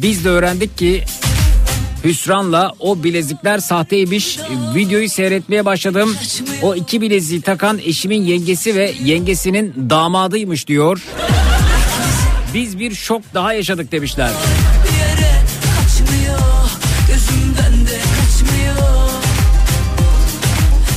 [0.02, 1.04] biz de öğrendik ki
[2.04, 4.38] hüsranla o bilezikler sahteymiş.
[4.74, 6.16] Videoyu seyretmeye başladım.
[6.62, 11.02] O iki bileziği takan eşimin yengesi ve yengesinin damadıymış diyor.
[12.54, 14.30] Biz bir şok daha yaşadık demişler.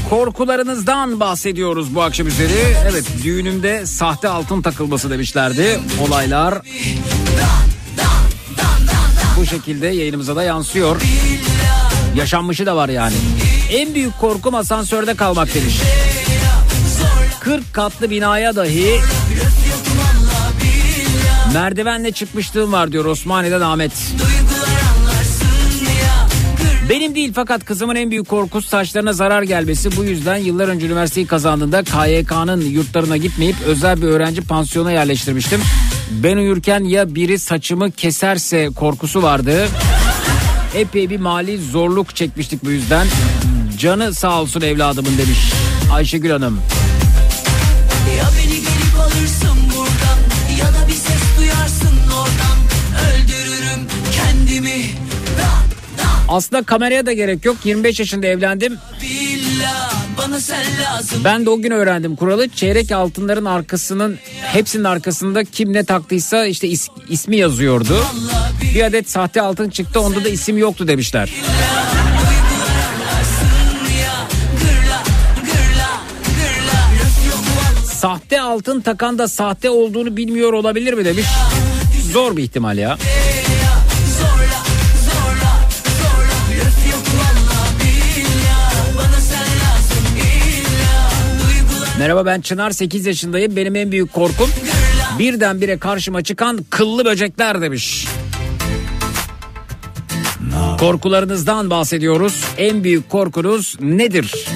[0.09, 2.75] Korkularınızdan bahsediyoruz bu akşam üzeri.
[2.91, 5.79] Evet düğünümde sahte altın takılması demişlerdi.
[6.07, 6.61] Olaylar
[9.37, 11.01] bu şekilde yayınımıza da yansıyor.
[12.15, 13.15] Yaşanmışı da var yani.
[13.71, 15.79] En büyük korkum asansörde kalmak demiş.
[17.39, 18.99] 40 katlı binaya dahi
[21.53, 23.91] merdivenle çıkmışlığım var diyor Osmaniye'den Ahmet.
[23.91, 24.44] Ya
[26.89, 29.97] Benim değil fakat kızımın en büyük korkusu saçlarına zarar gelmesi.
[29.97, 35.61] Bu yüzden yıllar önce üniversiteyi kazandığında KYK'nın yurtlarına gitmeyip özel bir öğrenci pansiyona yerleştirmiştim.
[36.11, 39.67] Ben uyurken ya biri saçımı keserse korkusu vardı.
[40.75, 43.07] Epey bir mali zorluk çekmiştik bu yüzden.
[43.79, 45.39] Canı sağ olsun evladımın demiş
[45.93, 46.61] Ayşegül Hanım.
[48.17, 49.54] Ya beni gelip alırsın
[56.29, 58.77] Aslında kameraya da gerek yok 25 yaşında evlendim
[61.23, 62.49] Ben de o gün öğrendim kuralı.
[62.49, 68.05] Çeyrek altınların arkasının hepsinin arkasında kim ne taktıysa işte is- ismi yazıyordu.
[68.75, 71.29] Bir adet sahte altın çıktı onda da isim yoktu demişler.
[77.85, 81.25] Sahte altın takan da sahte olduğunu bilmiyor olabilir mi demiş.
[82.11, 82.97] Zor bir ihtimal ya.
[92.05, 93.55] Merhaba ben Çınar 8 yaşındayım.
[93.55, 94.49] Benim en büyük korkum
[95.19, 98.07] birdenbire karşıma çıkan kıllı böcekler demiş.
[100.79, 102.45] Korkularınızdan bahsediyoruz.
[102.57, 104.47] En büyük korkunuz nedir?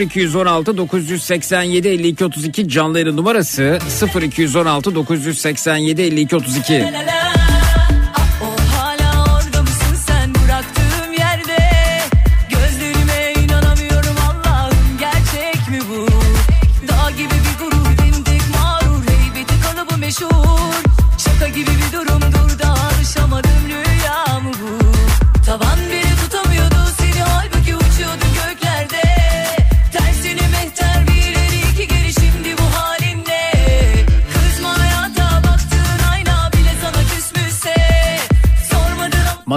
[0.00, 3.78] 0216 987 52 32 canlı numarası
[4.22, 6.84] 0216 987 52 32.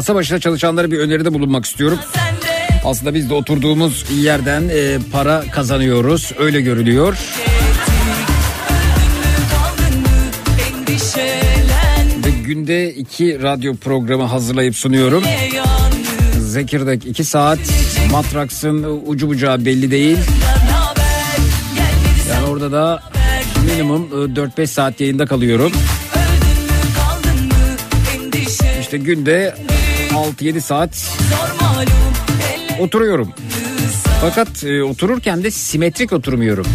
[0.07, 1.99] Masa başında çalışanlara bir öneride bulunmak istiyorum.
[2.85, 6.31] Aslında biz de oturduğumuz yerden e, para kazanıyoruz.
[6.39, 7.17] Öyle görülüyor.
[12.25, 15.23] Ve günde iki radyo programı hazırlayıp sunuyorum.
[16.39, 17.59] Zekirdek 2 saat.
[18.11, 20.17] Matraks'ın ucu bucağı belli değil.
[22.29, 23.03] Yani orada da
[23.65, 25.71] minimum e, 4-5 saat yayında kalıyorum.
[28.79, 29.55] İşte günde
[30.17, 31.17] 6-7 saat
[32.79, 33.33] oturuyorum.
[34.21, 36.65] Fakat e, otururken de simetrik oturmuyorum.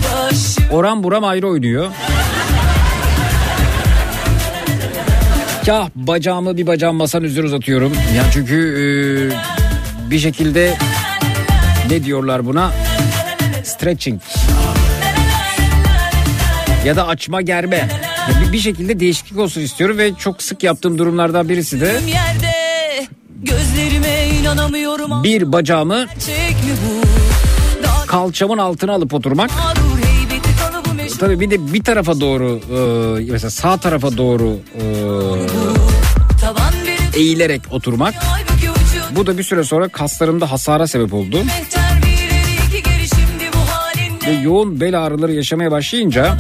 [0.71, 1.87] Oran buram ayrı oynuyor.
[5.67, 7.93] Kah bacağımı bir bacağım masanın üzerine uzatıyorum.
[8.17, 10.75] Ya çünkü e, bir şekilde
[11.91, 12.73] ne diyorlar buna?
[13.65, 14.21] Stretching.
[16.85, 17.89] Ya da açma germe.
[18.53, 22.52] Bir şekilde değişiklik olsun istiyorum ve çok sık yaptığım durumlardan birisi de yerde
[23.83, 26.07] Gözlerime inanamıyorum bir bacağımı
[28.07, 29.51] kalçamın altına alıp oturmak.
[31.21, 32.61] Tabii bir de bir tarafa doğru
[33.19, 34.59] e, mesela sağ tarafa doğru
[37.15, 38.15] e, eğilerek oturmak.
[39.11, 41.39] Bu da bir süre sonra kaslarımda hasara sebep oldu.
[44.27, 46.37] Ve yoğun bel ağrıları yaşamaya başlayınca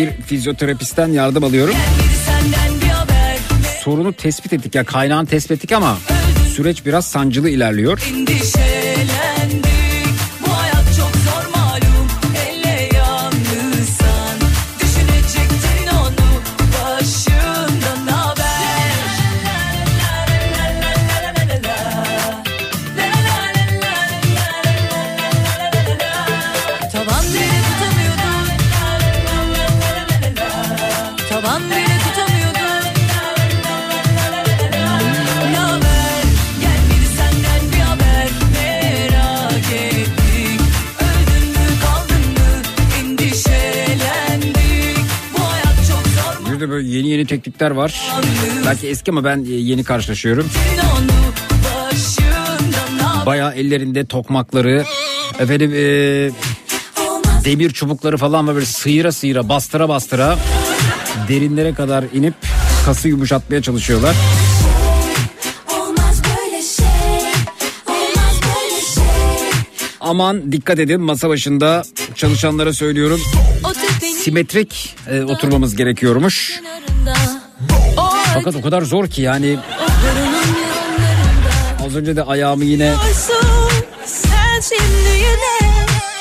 [0.00, 1.74] bir fizyoterapistten yardım alıyorum.
[3.80, 5.98] Sorunu tespit ettik ya kaynağını tespit ettik ama
[6.54, 8.02] süreç biraz sancılı ilerliyor.
[8.10, 8.79] Endişelendik
[47.20, 48.10] yeni teknikler var.
[48.66, 50.48] Belki eski ama ben e, yeni karşılaşıyorum.
[53.26, 54.84] Baya ellerinde tokmakları,
[55.38, 55.80] efendim e,
[57.44, 60.38] demir çubukları falan böyle sıyıra sıyıra bastıra bastıra
[61.28, 62.34] derinlere kadar inip
[62.84, 64.16] kası yumuşatmaya çalışıyorlar.
[70.00, 71.82] Aman dikkat edin masa başında
[72.14, 73.20] çalışanlara söylüyorum
[74.20, 76.60] simetrik e, oturmamız gerekiyormuş.
[78.44, 79.58] Fakat o kadar zor ki yani
[81.86, 82.94] az önce de ayağımı yine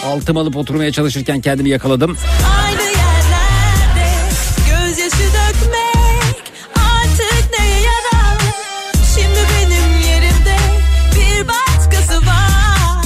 [0.06, 2.18] altıma alıp oturmaya çalışırken kendimi yakaladım.
[2.66, 4.10] Aynı yerlerde
[4.70, 6.44] gözyaşı dökmek
[6.76, 8.38] artık neye yarar?
[9.16, 10.58] Şimdi benim yerimde
[11.16, 13.06] bir başkası var.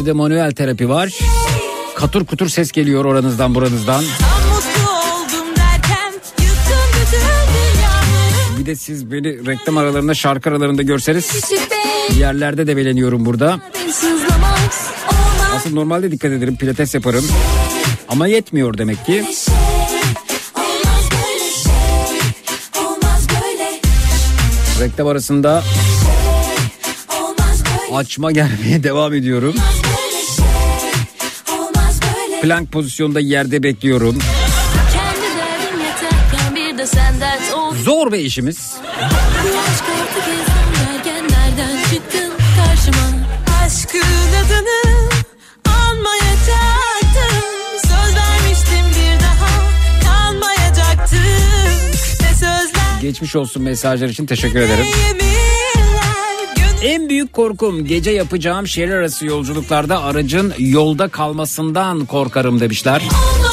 [0.00, 1.08] Bir de manuel terapi var.
[1.96, 4.04] Katur kutur ses geliyor oranızdan buranızdan.
[4.18, 4.53] Tam
[8.64, 11.52] Bir de siz beni reklam aralarında şarkı aralarında görseniz
[12.18, 13.60] yerlerde de beleniyorum burada.
[15.56, 17.24] Aslında normalde dikkat ederim pilates yaparım.
[18.08, 19.24] Ama yetmiyor demek ki.
[24.80, 25.62] Reklam arasında
[27.92, 29.54] açma gelmeye devam ediyorum.
[32.42, 34.18] Plank pozisyonda yerde bekliyorum.
[37.84, 38.74] Zor bir işimiz.
[43.64, 44.00] Aşkın
[44.44, 45.10] adını
[47.82, 49.48] Söz vermiştim bir daha
[52.20, 54.86] Ne sözler Geçmiş olsun mesajlar için teşekkür ederim.
[56.82, 63.02] En büyük korkum gece yapacağım şehir arası yolculuklarda aracın yolda kalmasından korkarım demişler.
[63.02, 63.43] Olmaz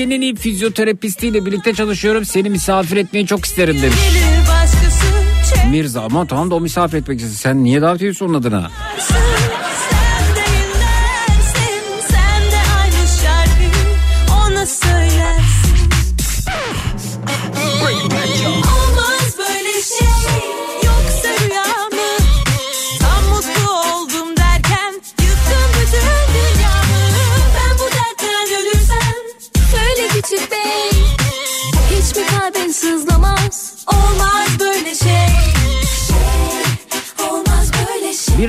[0.00, 2.24] Türkiye'nin iyi fizyoterapistiyle birlikte çalışıyorum.
[2.24, 3.98] Seni misafir etmeyi çok isterim demiş.
[5.70, 7.36] Mirza ama tamam da o misafir etmek istesin.
[7.36, 8.70] Sen niye davet ediyorsun onun adına?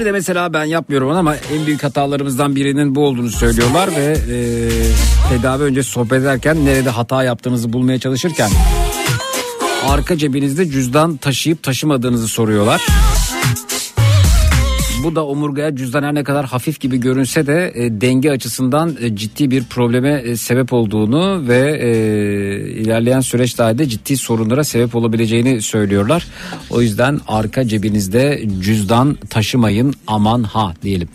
[0.02, 4.04] Bir de mesela ben yapmıyorum onu ama en büyük hatalarımızdan birinin bu olduğunu söylüyorlar ve
[4.04, 4.70] e,
[5.30, 8.50] tedavi önce sohbet ederken nerede hata yaptığınızı bulmaya çalışırken
[9.88, 12.82] arka cebinizde cüzdan taşıyıp taşımadığınızı soruyorlar.
[15.04, 19.16] Bu da omurgaya cüzdan her ne kadar hafif gibi görünse de e, denge açısından e,
[19.16, 21.90] ciddi bir probleme e, sebep olduğunu ve e,
[22.82, 26.28] ilerleyen süreç halinde ciddi sorunlara sebep olabileceğini söylüyorlar.
[26.70, 31.10] O yüzden arka cebinizde cüzdan taşımayın aman ha diyelim.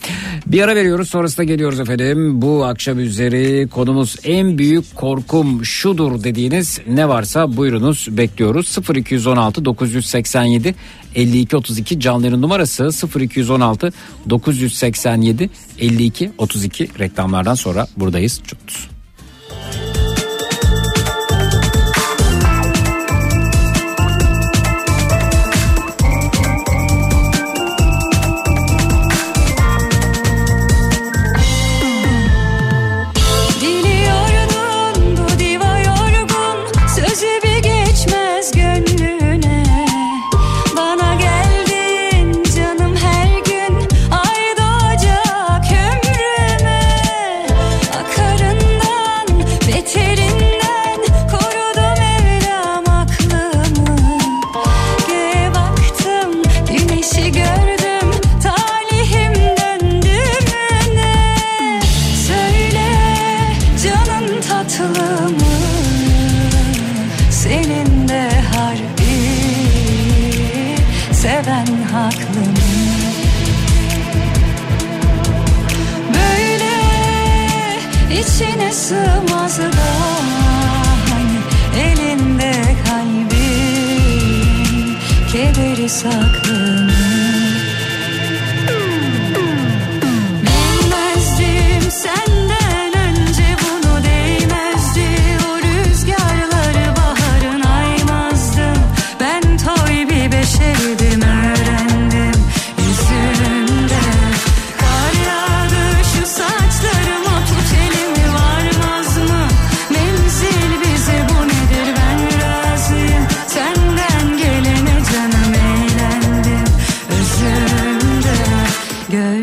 [0.47, 2.43] Bir ara veriyoruz sonrasında geliyoruz efendim.
[2.43, 8.79] Bu akşam üzeri konumuz en büyük korkum şudur dediğiniz ne varsa buyurunuz bekliyoruz.
[8.97, 10.75] 0216 987
[11.17, 12.91] 52 32 canlıların numarası
[13.21, 13.93] 0216
[14.31, 15.51] 987
[15.81, 18.41] 52 32 reklamlardan sonra buradayız.
[18.47, 18.96] Çut.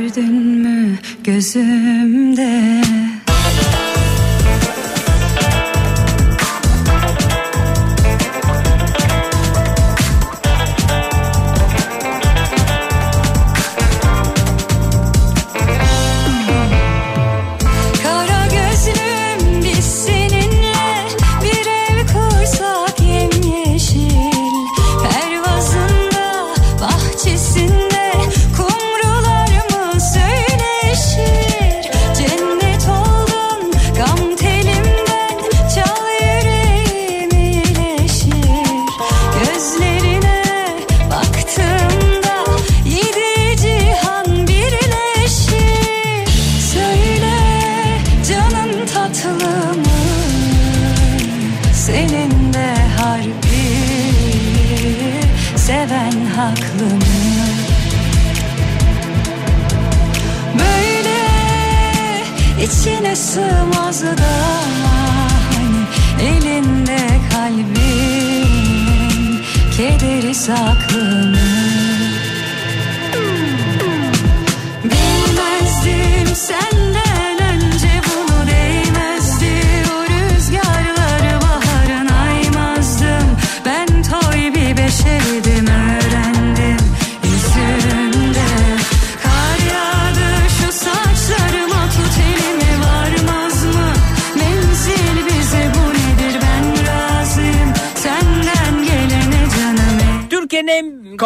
[0.04, 2.82] Gördün mü gözümde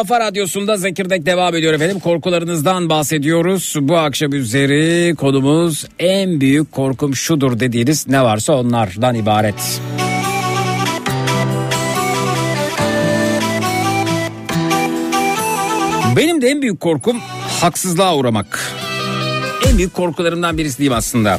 [0.08, 2.00] kafa radyosunda Zekirdek devam ediyor efendim.
[2.00, 3.76] Korkularınızdan bahsediyoruz.
[3.80, 9.82] Bu akşam üzeri konumuz en büyük korkum şudur dediğiniz ne varsa onlardan ibaret.
[16.18, 17.18] Benim de en büyük korkum
[17.62, 18.72] haksızlığa uğramak.
[19.70, 21.38] En büyük korkularımdan birisi diyeyim aslında.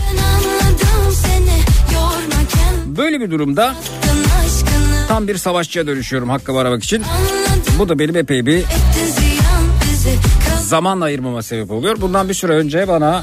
[2.86, 3.74] Böyle bir durumda
[5.08, 7.02] tam bir savaşçıya dönüşüyorum hakkımı aramak için.
[7.78, 8.64] Bu da benim epey bir
[10.64, 12.00] zaman ayırmama sebep oluyor.
[12.00, 13.22] Bundan bir süre önce bana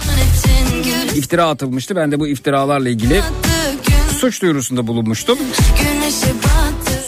[1.16, 1.96] iftira atılmıştı.
[1.96, 3.22] Ben de bu iftiralarla ilgili
[4.18, 5.38] suç duyurusunda bulunmuştum.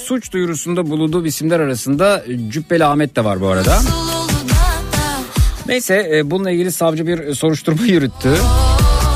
[0.03, 3.79] Suç duyurusunda bulunduğum isimler arasında Cübbeli Ahmet de var bu arada.
[5.67, 8.29] Neyse e, bununla ilgili savcı bir soruşturma yürüttü.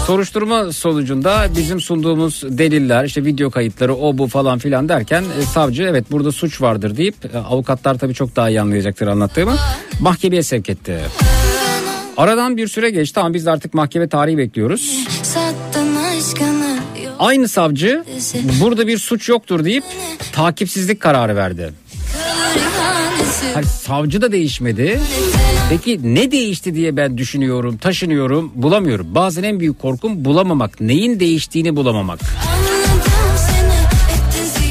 [0.08, 5.84] Soruşturma sonucunda bizim sunduğumuz deliller işte video kayıtları o bu falan filan derken e, savcı
[5.84, 9.56] evet burada suç vardır deyip e, avukatlar tabii çok daha iyi anlayacaktır anlattığımı
[10.00, 11.00] mahkemeye sevk etti.
[12.18, 15.06] Aradan bir süre geçti ama biz de artık mahkeme tarihi bekliyoruz.
[17.20, 18.04] Aynı savcı
[18.62, 19.84] burada bir suç yoktur deyip
[20.34, 21.74] takipsizlik kararı verdi.
[23.54, 25.00] Hani savcı da değişmedi.
[25.70, 29.16] Peki ne değişti diye ben düşünüyorum, taşınıyorum, bulamıyorum.
[29.16, 30.82] Bazen en büyük korkum bulamamak.
[30.82, 32.20] Neyin değiştiğini bulamamak.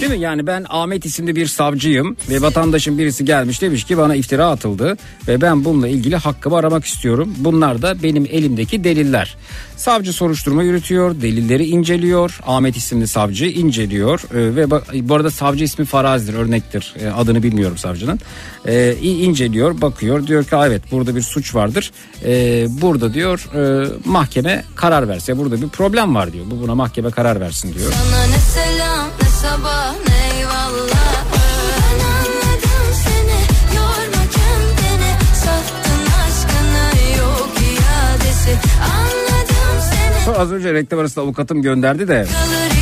[0.00, 0.18] Değil mi?
[0.18, 4.96] Yani ben Ahmet isimli bir savcıyım ve vatandaşın birisi gelmiş demiş ki bana iftira atıldı
[5.28, 7.34] ve ben bununla ilgili hakkımı aramak istiyorum.
[7.38, 9.36] Bunlar da benim elimdeki deliller.
[9.76, 12.40] Savcı soruşturma yürütüyor, delilleri inceliyor.
[12.46, 14.70] Ahmet isimli savcı inceliyor e, ve
[15.08, 16.94] bu arada savcı ismi Farazi'dir, örnektir.
[17.00, 18.20] E, adını bilmiyorum savcının.
[18.66, 20.26] E, i- inceliyor, bakıyor.
[20.26, 21.92] Diyor ki "Aa, evet burada bir suç vardır.
[22.24, 26.44] E, burada diyor e, mahkeme karar verse burada bir problem var diyor.
[26.50, 27.92] Bu buna mahkeme karar versin diyor.
[27.92, 31.14] Sana ne selam ne sabah ne eyvallah.
[31.32, 33.40] Ben anladım seni
[33.76, 35.10] yorma kendini.
[35.34, 38.58] Sattın aşkını yok iadesi.
[38.96, 39.76] Anladım
[40.24, 40.36] seni.
[40.36, 42.26] Az önce reklam arasında avukatım gönderdi de.
[42.32, 42.79] Kalır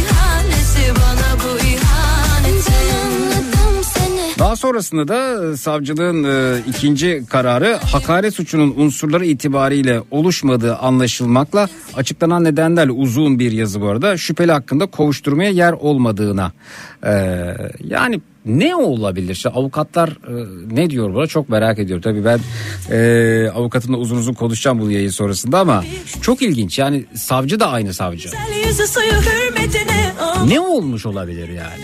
[4.39, 12.45] Daha sonrasında da e, savcılığın e, ikinci kararı hakaret suçunun unsurları itibariyle oluşmadığı anlaşılmakla açıklanan
[12.45, 16.53] nedenlerle uzun bir yazı bu arada şüpheli hakkında kovuşturmaya yer olmadığına.
[17.07, 17.13] E,
[17.85, 19.33] yani ne olabilir?
[19.33, 20.33] İşte avukatlar e,
[20.75, 22.03] ne diyor buna çok merak ediyorum.
[22.03, 22.41] Tabii ben
[22.91, 25.85] e, avukatımla uzun uzun konuşacağım bu yayın sonrasında ama
[26.23, 26.79] çok ilginç.
[26.79, 28.29] Yani savcı da aynı savcı.
[30.49, 31.83] Ne olmuş olabilir yani?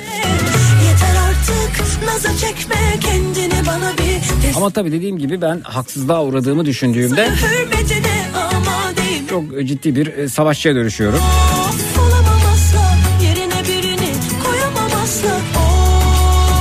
[0.95, 7.31] Yeter artık naza çekme kendini bana bir Ama tabii dediğim gibi ben haksızlığa uğradığımı düşündüğümde
[9.31, 11.19] çok ciddi bir e, savaşçıya dönüşüyorum.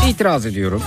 [0.10, 0.82] İtiraz ediyorum.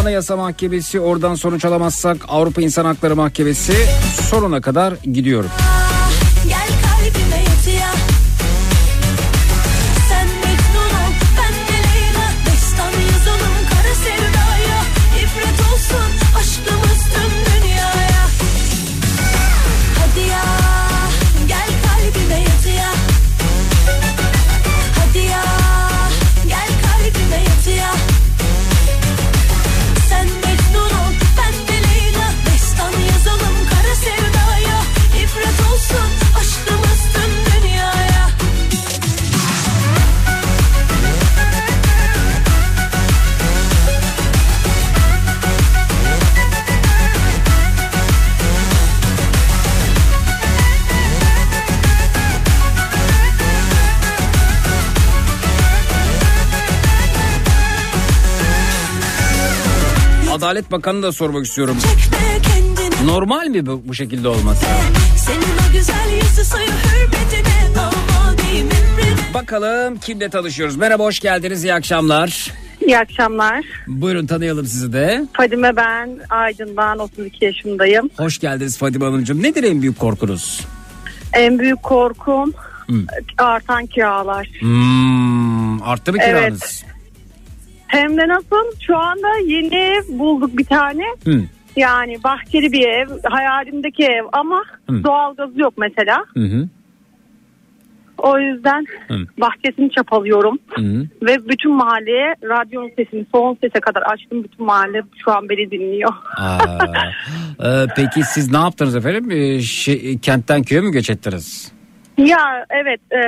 [0.00, 3.74] Anayasa Mahkemesi oradan sonuç alamazsak Avrupa İnsan Hakları Mahkemesi
[4.30, 5.50] sonuna kadar gidiyorum.
[60.46, 61.76] Adalet Bakanı da sormak istiyorum.
[63.04, 64.66] Normal mi bu, bu şekilde olması?
[69.34, 70.76] Bakalım kimle tanışıyoruz.
[70.76, 72.52] Merhaba hoş geldiniz iyi akşamlar.
[72.80, 73.64] İyi akşamlar.
[73.86, 75.24] Buyurun tanıyalım sizi de.
[75.32, 76.18] Fadime ben.
[76.30, 78.10] Aydın'dan 32 yaşındayım.
[78.18, 79.42] Hoş geldiniz Fadime Hanımcığım.
[79.42, 80.60] Nedir en büyük korkunuz?
[81.32, 82.52] En büyük korkum
[82.90, 82.94] Hı.
[83.38, 84.48] artan kiralar.
[84.60, 86.85] Hmm, arttı mı Evet.
[87.96, 88.80] Hem de nasıl?
[88.80, 91.04] Şu anda yeni ev bulduk bir tane.
[91.24, 91.42] Hı.
[91.76, 93.08] Yani bahçeli bir ev.
[93.24, 95.04] Hayalimdeki ev ama Hı.
[95.04, 96.24] doğalgazı yok mesela.
[96.34, 96.68] Hı hı.
[98.18, 99.14] O yüzden Hı.
[99.38, 100.58] bahçesini çapalıyorum.
[100.68, 101.06] Hı hı.
[101.22, 104.44] Ve bütün mahalleye radyonun sesini son sese kadar açtım.
[104.44, 106.12] Bütün mahalle şu an beni dinliyor.
[106.36, 106.58] Aa,
[107.64, 109.30] e, peki siz ne yaptınız efendim?
[109.30, 111.75] E, şey, kentten köye mü göç ettiniz?
[112.18, 113.20] Ya evet e,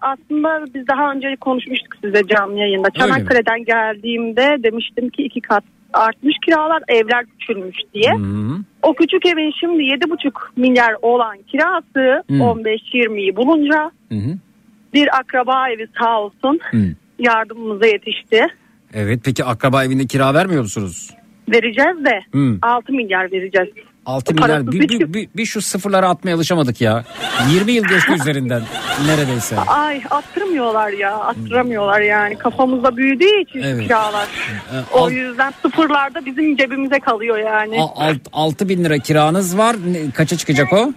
[0.00, 2.90] aslında biz daha önce konuşmuştuk size canlı yayında.
[2.90, 8.12] Çanakkale'den geldiğimde demiştim ki iki kat artmış kiralar evler küçülmüş diye.
[8.12, 8.56] Hı hı.
[8.82, 12.34] O küçük evin şimdi 7,5 milyar olan kirası Hı.
[12.34, 14.38] 15-20'yi bulunca Hı hı.
[14.94, 16.78] bir akraba evi sağ olsun Hı.
[17.18, 18.46] yardımımıza yetişti.
[18.94, 21.10] Evet peki akraba evinde kira vermiyor musunuz?
[21.48, 22.58] Vereceğiz de Hı.
[22.62, 23.68] 6 milyar vereceğiz.
[24.06, 27.04] 6 O milyar bir, bir- bir, bir, şu sıfırlara atmaya alışamadık ya.
[27.52, 28.62] 20 yıl geçti üzerinden
[29.06, 29.56] neredeyse.
[29.58, 33.82] Ay attırmıyorlar ya attıramıyorlar yani kafamızda büyüdüğü için Evet.
[33.82, 34.28] kiralar.
[34.72, 37.80] E, O alt- yüzden sıfırlarda bizim cebimize kalıyor yani.
[37.82, 39.76] a- alt, 6 bin lira kiranız var.
[40.14, 40.92] Kaça çıkacak o?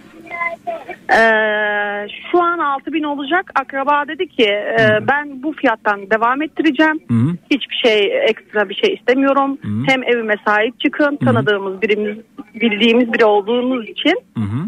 [1.12, 3.50] Ee, şu an 6 bin olacak.
[3.60, 7.00] Akraba dedi ki e, ben bu fiyattan devam ettireceğim.
[7.08, 7.36] Hı hı.
[7.50, 9.58] Hiçbir şey ekstra bir şey istemiyorum.
[9.86, 11.16] Hem evime sahip çıkın.
[11.16, 12.16] Tanıdığımız birimiz
[12.54, 14.14] bildiğimiz biri olduğumuz için.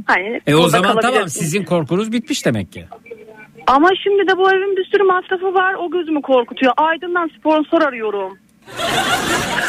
[0.07, 2.84] Hani E o zaman tamam sizin korkunuz bitmiş demek ki.
[3.66, 5.74] Ama şimdi de bu evin bir sürü masrafı var.
[5.74, 6.72] O gözümü korkutuyor.
[6.76, 8.38] Aydın'dan sponsor arıyorum.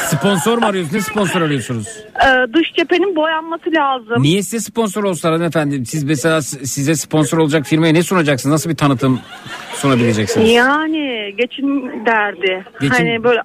[0.07, 0.93] Sponsor mu arıyorsunuz?
[0.93, 1.87] Ne sponsor arıyorsunuz?
[2.25, 4.23] Ee, dış cephenin boyanması lazım.
[4.23, 5.85] Niye size sponsor olsalar hanımefendi?
[5.85, 8.51] Siz mesela size sponsor olacak firmaya ne sunacaksınız?
[8.53, 9.19] Nasıl bir tanıtım
[9.75, 10.51] sunabileceksiniz?
[10.51, 12.65] Yani geçim derdi.
[12.81, 13.41] Geçim- Hani böyle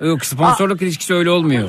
[0.00, 1.68] Yok sponsorluk ilişkisi öyle olmuyor.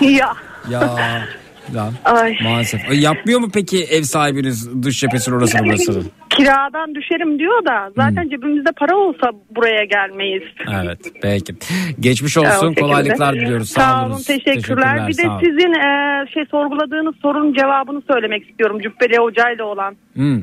[0.00, 0.34] ya
[0.70, 1.26] Ya
[1.74, 2.36] ya Ay.
[2.44, 2.90] maalesef.
[2.90, 6.02] E, yapmıyor mu peki ev sahibiniz dış cephesinin orası burası?
[6.30, 10.42] kiradan düşerim diyor da zaten cebimizde para olsa buraya gelmeyiz.
[10.82, 11.54] Evet peki.
[12.00, 13.68] Geçmiş olsun kolaylıklar diliyoruz.
[13.70, 14.24] Sağ, Sağ olun olunuz.
[14.26, 15.08] teşekkürler.
[15.08, 18.78] Bir de sağ sizin e, şey sorguladığınız sorunun cevabını söylemek istiyorum.
[18.80, 19.96] Cübbeli hocayla olan.
[20.14, 20.42] Hmm.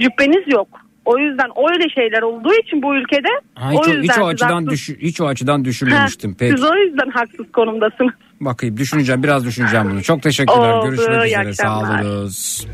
[0.00, 0.68] Cübbeniz yok.
[1.04, 4.66] O yüzden öyle şeyler olduğu için bu ülkede Ha, hiç, o yüzden hiç o açıdan
[4.66, 6.36] haksız- düş, hiç o açıdan Ha, düşünmemiştim.
[6.38, 6.52] Peki.
[6.56, 8.12] Siz o yüzden haksız konumdasınız.
[8.40, 10.02] Bakayım düşüneceğim biraz düşüneceğim bunu.
[10.02, 10.72] Çok teşekkürler.
[10.72, 11.54] Oldu, Görüşmek üzere.
[11.54, 12.66] Sağ olunuz.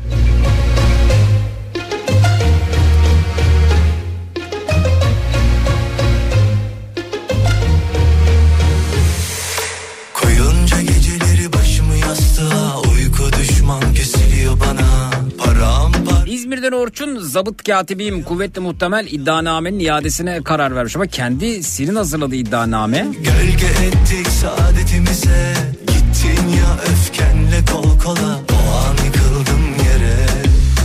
[16.45, 23.07] İzmir'den Orçun zabıt katibiyim kuvvetli muhtemel iddianamenin iadesine karar vermiş ama kendi senin hazırladığı iddianame
[23.17, 30.17] Gölge ettik saadetimize Gittin ya öfkenle kol kola O an yıkıldım yere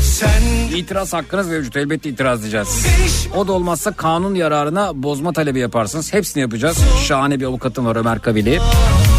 [0.03, 0.43] Sen
[0.77, 2.87] itiraz hakkınız mevcut elbette itiraz edeceğiz.
[3.37, 6.13] O da olmazsa kanun yararına bozma talebi yaparsınız.
[6.13, 6.79] Hepsini yapacağız.
[7.07, 8.51] Şahane bir avukatım var Ömer Kabili.
[8.51, 9.10] güzel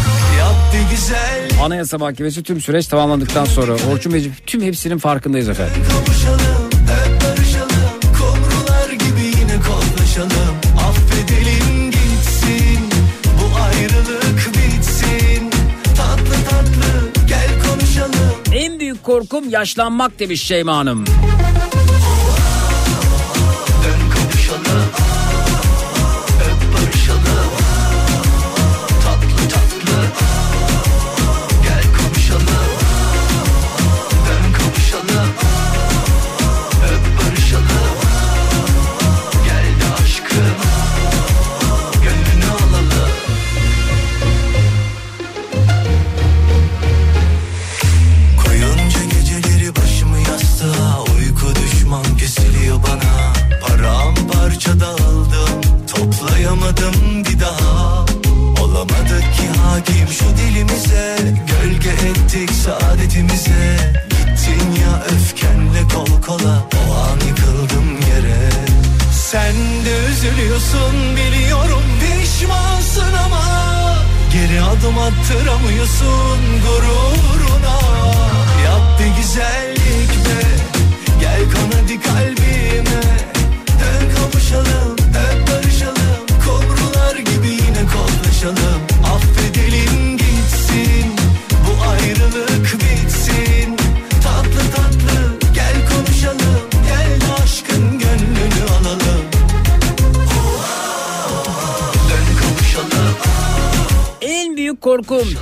[1.62, 5.74] Anayasa Mahkemesi tüm süreç tamamlandıktan sonra Orçun Bey tüm hepsinin farkındayız efendim.
[5.90, 8.00] Kavuşalım hep barışalım.
[8.18, 10.56] Kumrular gibi yine kollaşalım
[10.88, 12.88] Affedelim gitsin
[13.24, 15.50] Bu ayrılık bitsin.
[15.96, 18.36] Tatlı tatlı gel konuşalım.
[18.54, 21.04] En büyük korkum yaşlanmak demiş Şeyma Hanım.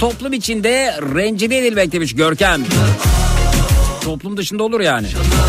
[0.00, 2.64] Toplum içinde rencide edilmek demiş Görkem.
[4.04, 5.06] Toplum dışında olur yani.
[5.06, 5.39] Dön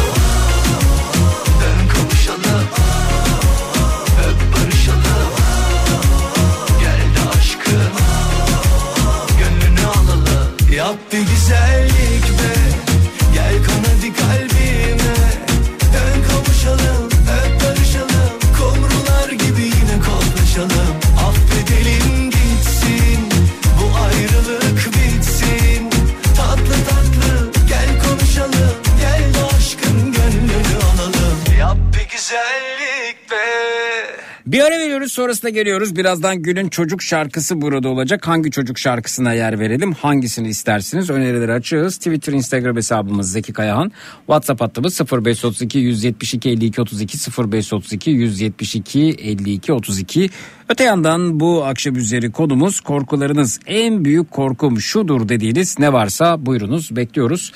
[35.22, 35.96] sonrasında geliyoruz.
[35.96, 38.28] Birazdan günün çocuk şarkısı burada olacak.
[38.28, 39.94] Hangi çocuk şarkısına yer verelim?
[39.94, 41.10] Hangisini istersiniz?
[41.10, 41.98] Önerileri açığız.
[41.98, 43.92] Twitter, Instagram hesabımız Zeki Kayahan.
[44.26, 50.30] WhatsApp hattımız 0532 172 52 32 0532 172 52 32.
[50.72, 56.96] Öte yandan bu akşam üzeri konumuz korkularınız en büyük korkum şudur dediğiniz ne varsa buyurunuz
[56.96, 57.52] bekliyoruz.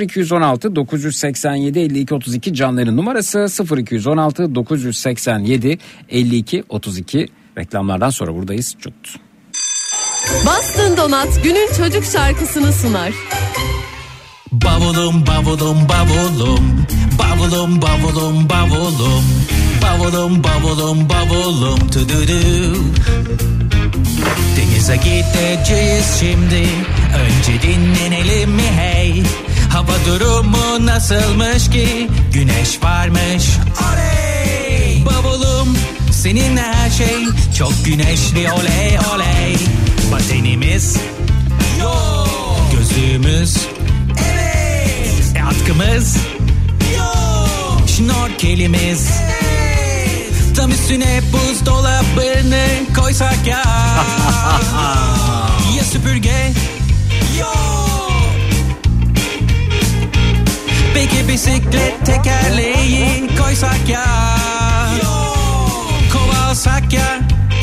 [0.00, 5.78] 0216 987 52 32 canların numarası 0216 987
[6.08, 7.01] 52 32
[7.58, 8.76] reklamlardan sonra buradayız.
[8.80, 8.94] Cut.
[10.46, 13.12] Bastın Donat günün çocuk şarkısını sunar.
[14.52, 16.86] Bavulum bavulum bavulum.
[17.18, 19.24] Bavulum bavulum bavulum.
[19.82, 21.78] Bavulum bavulum bavulum.
[21.90, 22.76] Tududu
[24.56, 26.68] Denize gideceğiz şimdi.
[27.16, 28.62] Önce dinlenelim mi?
[28.62, 29.22] Hey!
[29.72, 32.08] Hava durumu nasılmış ki?
[32.34, 33.48] Güneş varmış.
[33.82, 35.04] Oley!
[35.06, 35.76] Bavulum
[36.22, 37.24] senin her şey
[37.58, 39.56] Çok güneşli oley oley
[40.12, 40.96] Batenimiz
[41.80, 42.28] Yok
[42.72, 43.56] Gözlüğümüz
[44.32, 45.36] Evet.
[45.36, 46.16] E, atkımız
[46.96, 47.88] Yok.
[47.96, 50.56] Şnorkelimiz Evet.
[50.56, 52.66] Tam üstüne buzdolabını
[52.96, 53.64] koysak ya.
[55.76, 56.52] ya süpürge
[57.40, 58.12] Yok.
[60.94, 64.06] Peki bisiklet tekerleği koysak ya.
[66.52, 67.16] Alsak ya.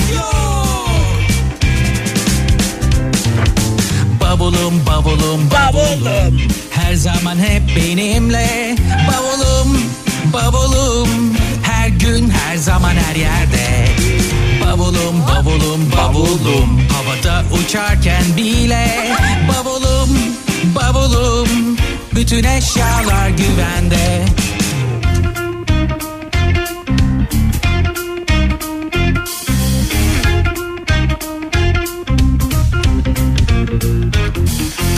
[0.10, 1.22] Yok.
[4.18, 5.46] Bavulum bavulum.
[5.46, 6.34] Bavulum.
[6.74, 8.76] Her zaman hep benimle.
[9.08, 9.70] Bavulum
[10.34, 11.38] bavulum.
[11.62, 13.68] Her gün her zaman her yerde.
[14.66, 16.82] Bavulum bavulum bavulum.
[16.90, 19.14] Havada uçarken bile.
[19.50, 20.10] Bavulum
[20.76, 21.78] bavulum.
[22.16, 24.39] Bütün eşyalar güvende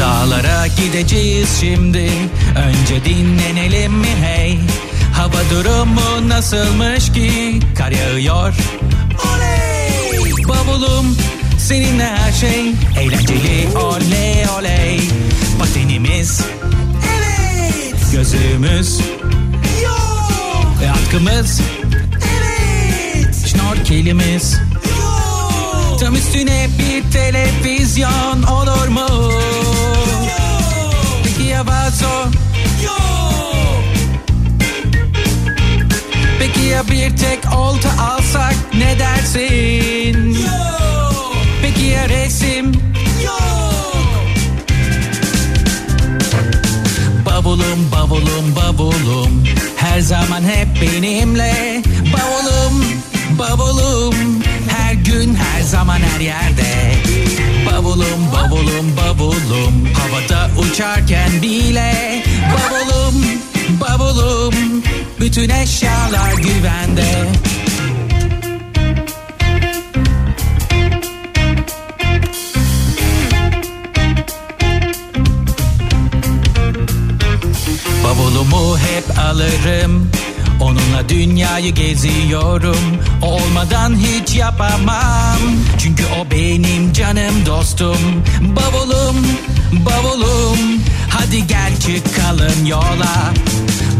[0.01, 2.11] Dağlara gideceğiz şimdi.
[2.57, 4.07] Önce dinlenelim mi?
[4.21, 4.59] Hey
[5.13, 7.59] Hava durumu nasılmış ki?
[7.77, 8.53] Kar yağıyor.
[9.25, 10.47] Oley!
[10.47, 11.17] Bavulum
[11.59, 13.77] seninle her şey Eğlenceli.
[13.77, 15.01] Oley oley!
[15.59, 16.41] Patenimiz
[17.15, 17.95] Evet!
[18.11, 18.99] Gözümüz
[19.83, 20.67] Yok!
[20.81, 21.61] Ve atkımız
[22.15, 23.47] Evet!
[23.47, 24.59] Şnorkelimiz
[24.89, 25.99] Yok!
[25.99, 29.30] Tam üstüne bir televizyon olur mu?
[37.01, 40.33] Bir tek olta alsak ne dersin?
[40.33, 41.35] Yok.
[41.61, 42.71] Peki ya resim?
[43.25, 44.05] Yok.
[47.25, 49.43] Bavulum bavulum bavulum
[49.75, 51.83] Her zaman hep benimle
[52.13, 52.85] Bavulum
[53.39, 54.15] bavulum
[54.69, 56.95] Her gün her zaman her yerde
[57.71, 62.23] Bavulum bavulum bavulum Havada uçarken bile
[62.53, 63.50] Bavulum
[63.99, 64.53] bavulum.
[65.19, 67.27] Bütün eşyalar güvende.
[78.03, 80.11] Bavulumu hep alırım.
[80.61, 82.97] Onunla dünyayı geziyorum.
[83.21, 85.39] O olmadan hiç yapamam.
[85.79, 88.23] Çünkü o benim canım dostum.
[88.41, 89.27] Bavulum,
[89.71, 90.57] bavulum.
[91.09, 93.33] Hadi gel çıkalım yola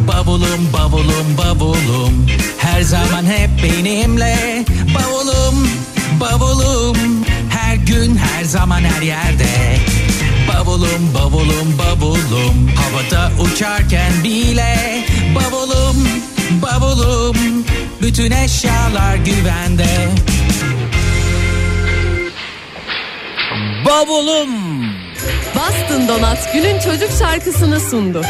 [0.08, 2.28] Bavulum, bavulum, bavulum.
[2.58, 4.66] Her zaman hep benimle.
[4.96, 5.70] Bavulum,
[6.20, 6.98] bavulum.
[7.50, 9.80] Her gün her zaman her yerde.
[10.48, 12.72] Bavulum bavulum bavulum.
[12.76, 15.04] Havada uçarken bile.
[15.36, 16.08] Bavulum
[16.62, 17.38] bavulum.
[18.02, 20.10] Bütün eşyalar güvende.
[23.86, 24.50] Bavulum.
[25.56, 28.22] Bastın Donat günün çocuk şarkısını sundu.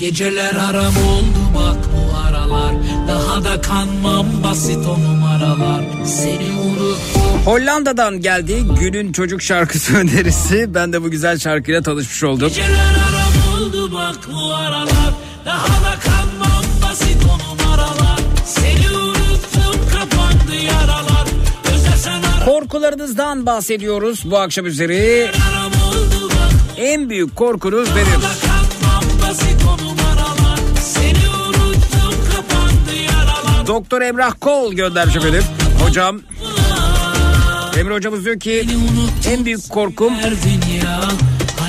[0.00, 2.74] Geceler aram oldu bak bu aralar
[3.08, 10.74] Daha da kanmam basit o numaralar Seni unuttum Hollanda'dan geldi günün çocuk şarkısı önerisi.
[10.74, 12.48] Ben de bu güzel şarkıyla tanışmış oldum.
[12.48, 12.68] Geceler
[13.10, 15.14] aram oldu bak bu aralar
[15.44, 21.26] Daha da kanmam basit o numaralar Seni unuttum kapandı yaralar
[21.74, 25.30] Özlersen aram Korkularınızdan bahsediyoruz bu akşam üzeri.
[26.76, 28.49] En büyük korkunuz nedir?
[33.70, 35.42] Doktor Emrah Kol göndermiş efendim.
[35.82, 36.20] Hocam
[37.78, 38.66] Emre hocamız diyor ki
[39.30, 40.12] en büyük korkum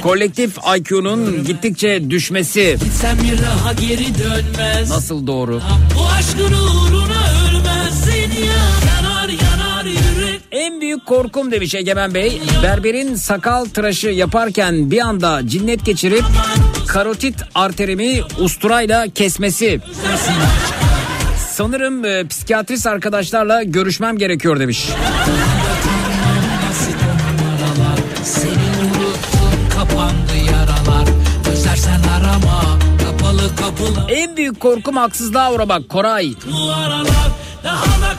[0.04, 2.78] kolektif IQ'nun gittikçe düşmesi.
[4.90, 5.62] Nasıl doğru?
[5.96, 8.64] Bu aşkın uğruna ölmezsin ya
[10.52, 12.42] En büyük korkum demiş Egemen Bey.
[12.64, 16.24] Berberin sakal tıraşı yaparken bir anda cinnet geçirip
[16.88, 19.80] karotit arterimi usturayla kesmesi.
[21.62, 24.90] Sanırım e, psikiyatrist arkadaşlarla görüşmem gerekiyor demiş.
[34.10, 36.34] En büyük korkum haksızlığa uğramak Koray.
[36.52, 37.32] Bu aralar
[37.64, 38.18] daha da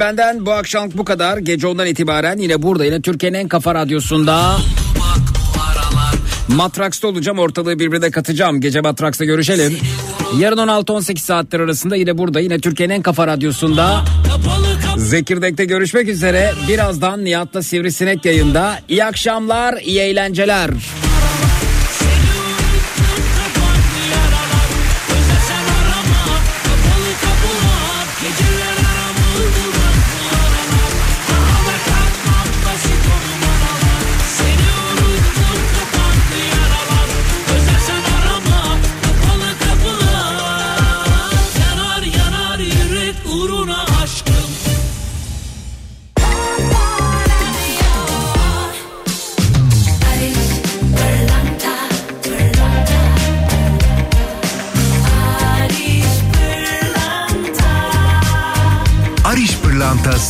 [0.00, 1.38] Benden bu akşam bu kadar.
[1.38, 4.56] Gece ondan itibaren yine burada yine Türkiye'nin en kafa radyosunda.
[6.48, 8.60] Matraks'ta olacağım ortalığı birbirine katacağım.
[8.60, 9.78] Gece Matraks'ta görüşelim.
[10.38, 14.04] Yarın 16-18 saatler arasında yine burada yine Türkiye'nin en kafa radyosunda.
[14.96, 16.52] Zekirdek'te görüşmek üzere.
[16.68, 18.78] Birazdan Nihat'la Sivrisinek yayında.
[18.88, 20.70] İyi akşamlar, iyi eğlenceler.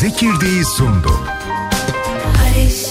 [0.00, 1.10] Zekirdeği sundu.
[2.38, 2.86] Barış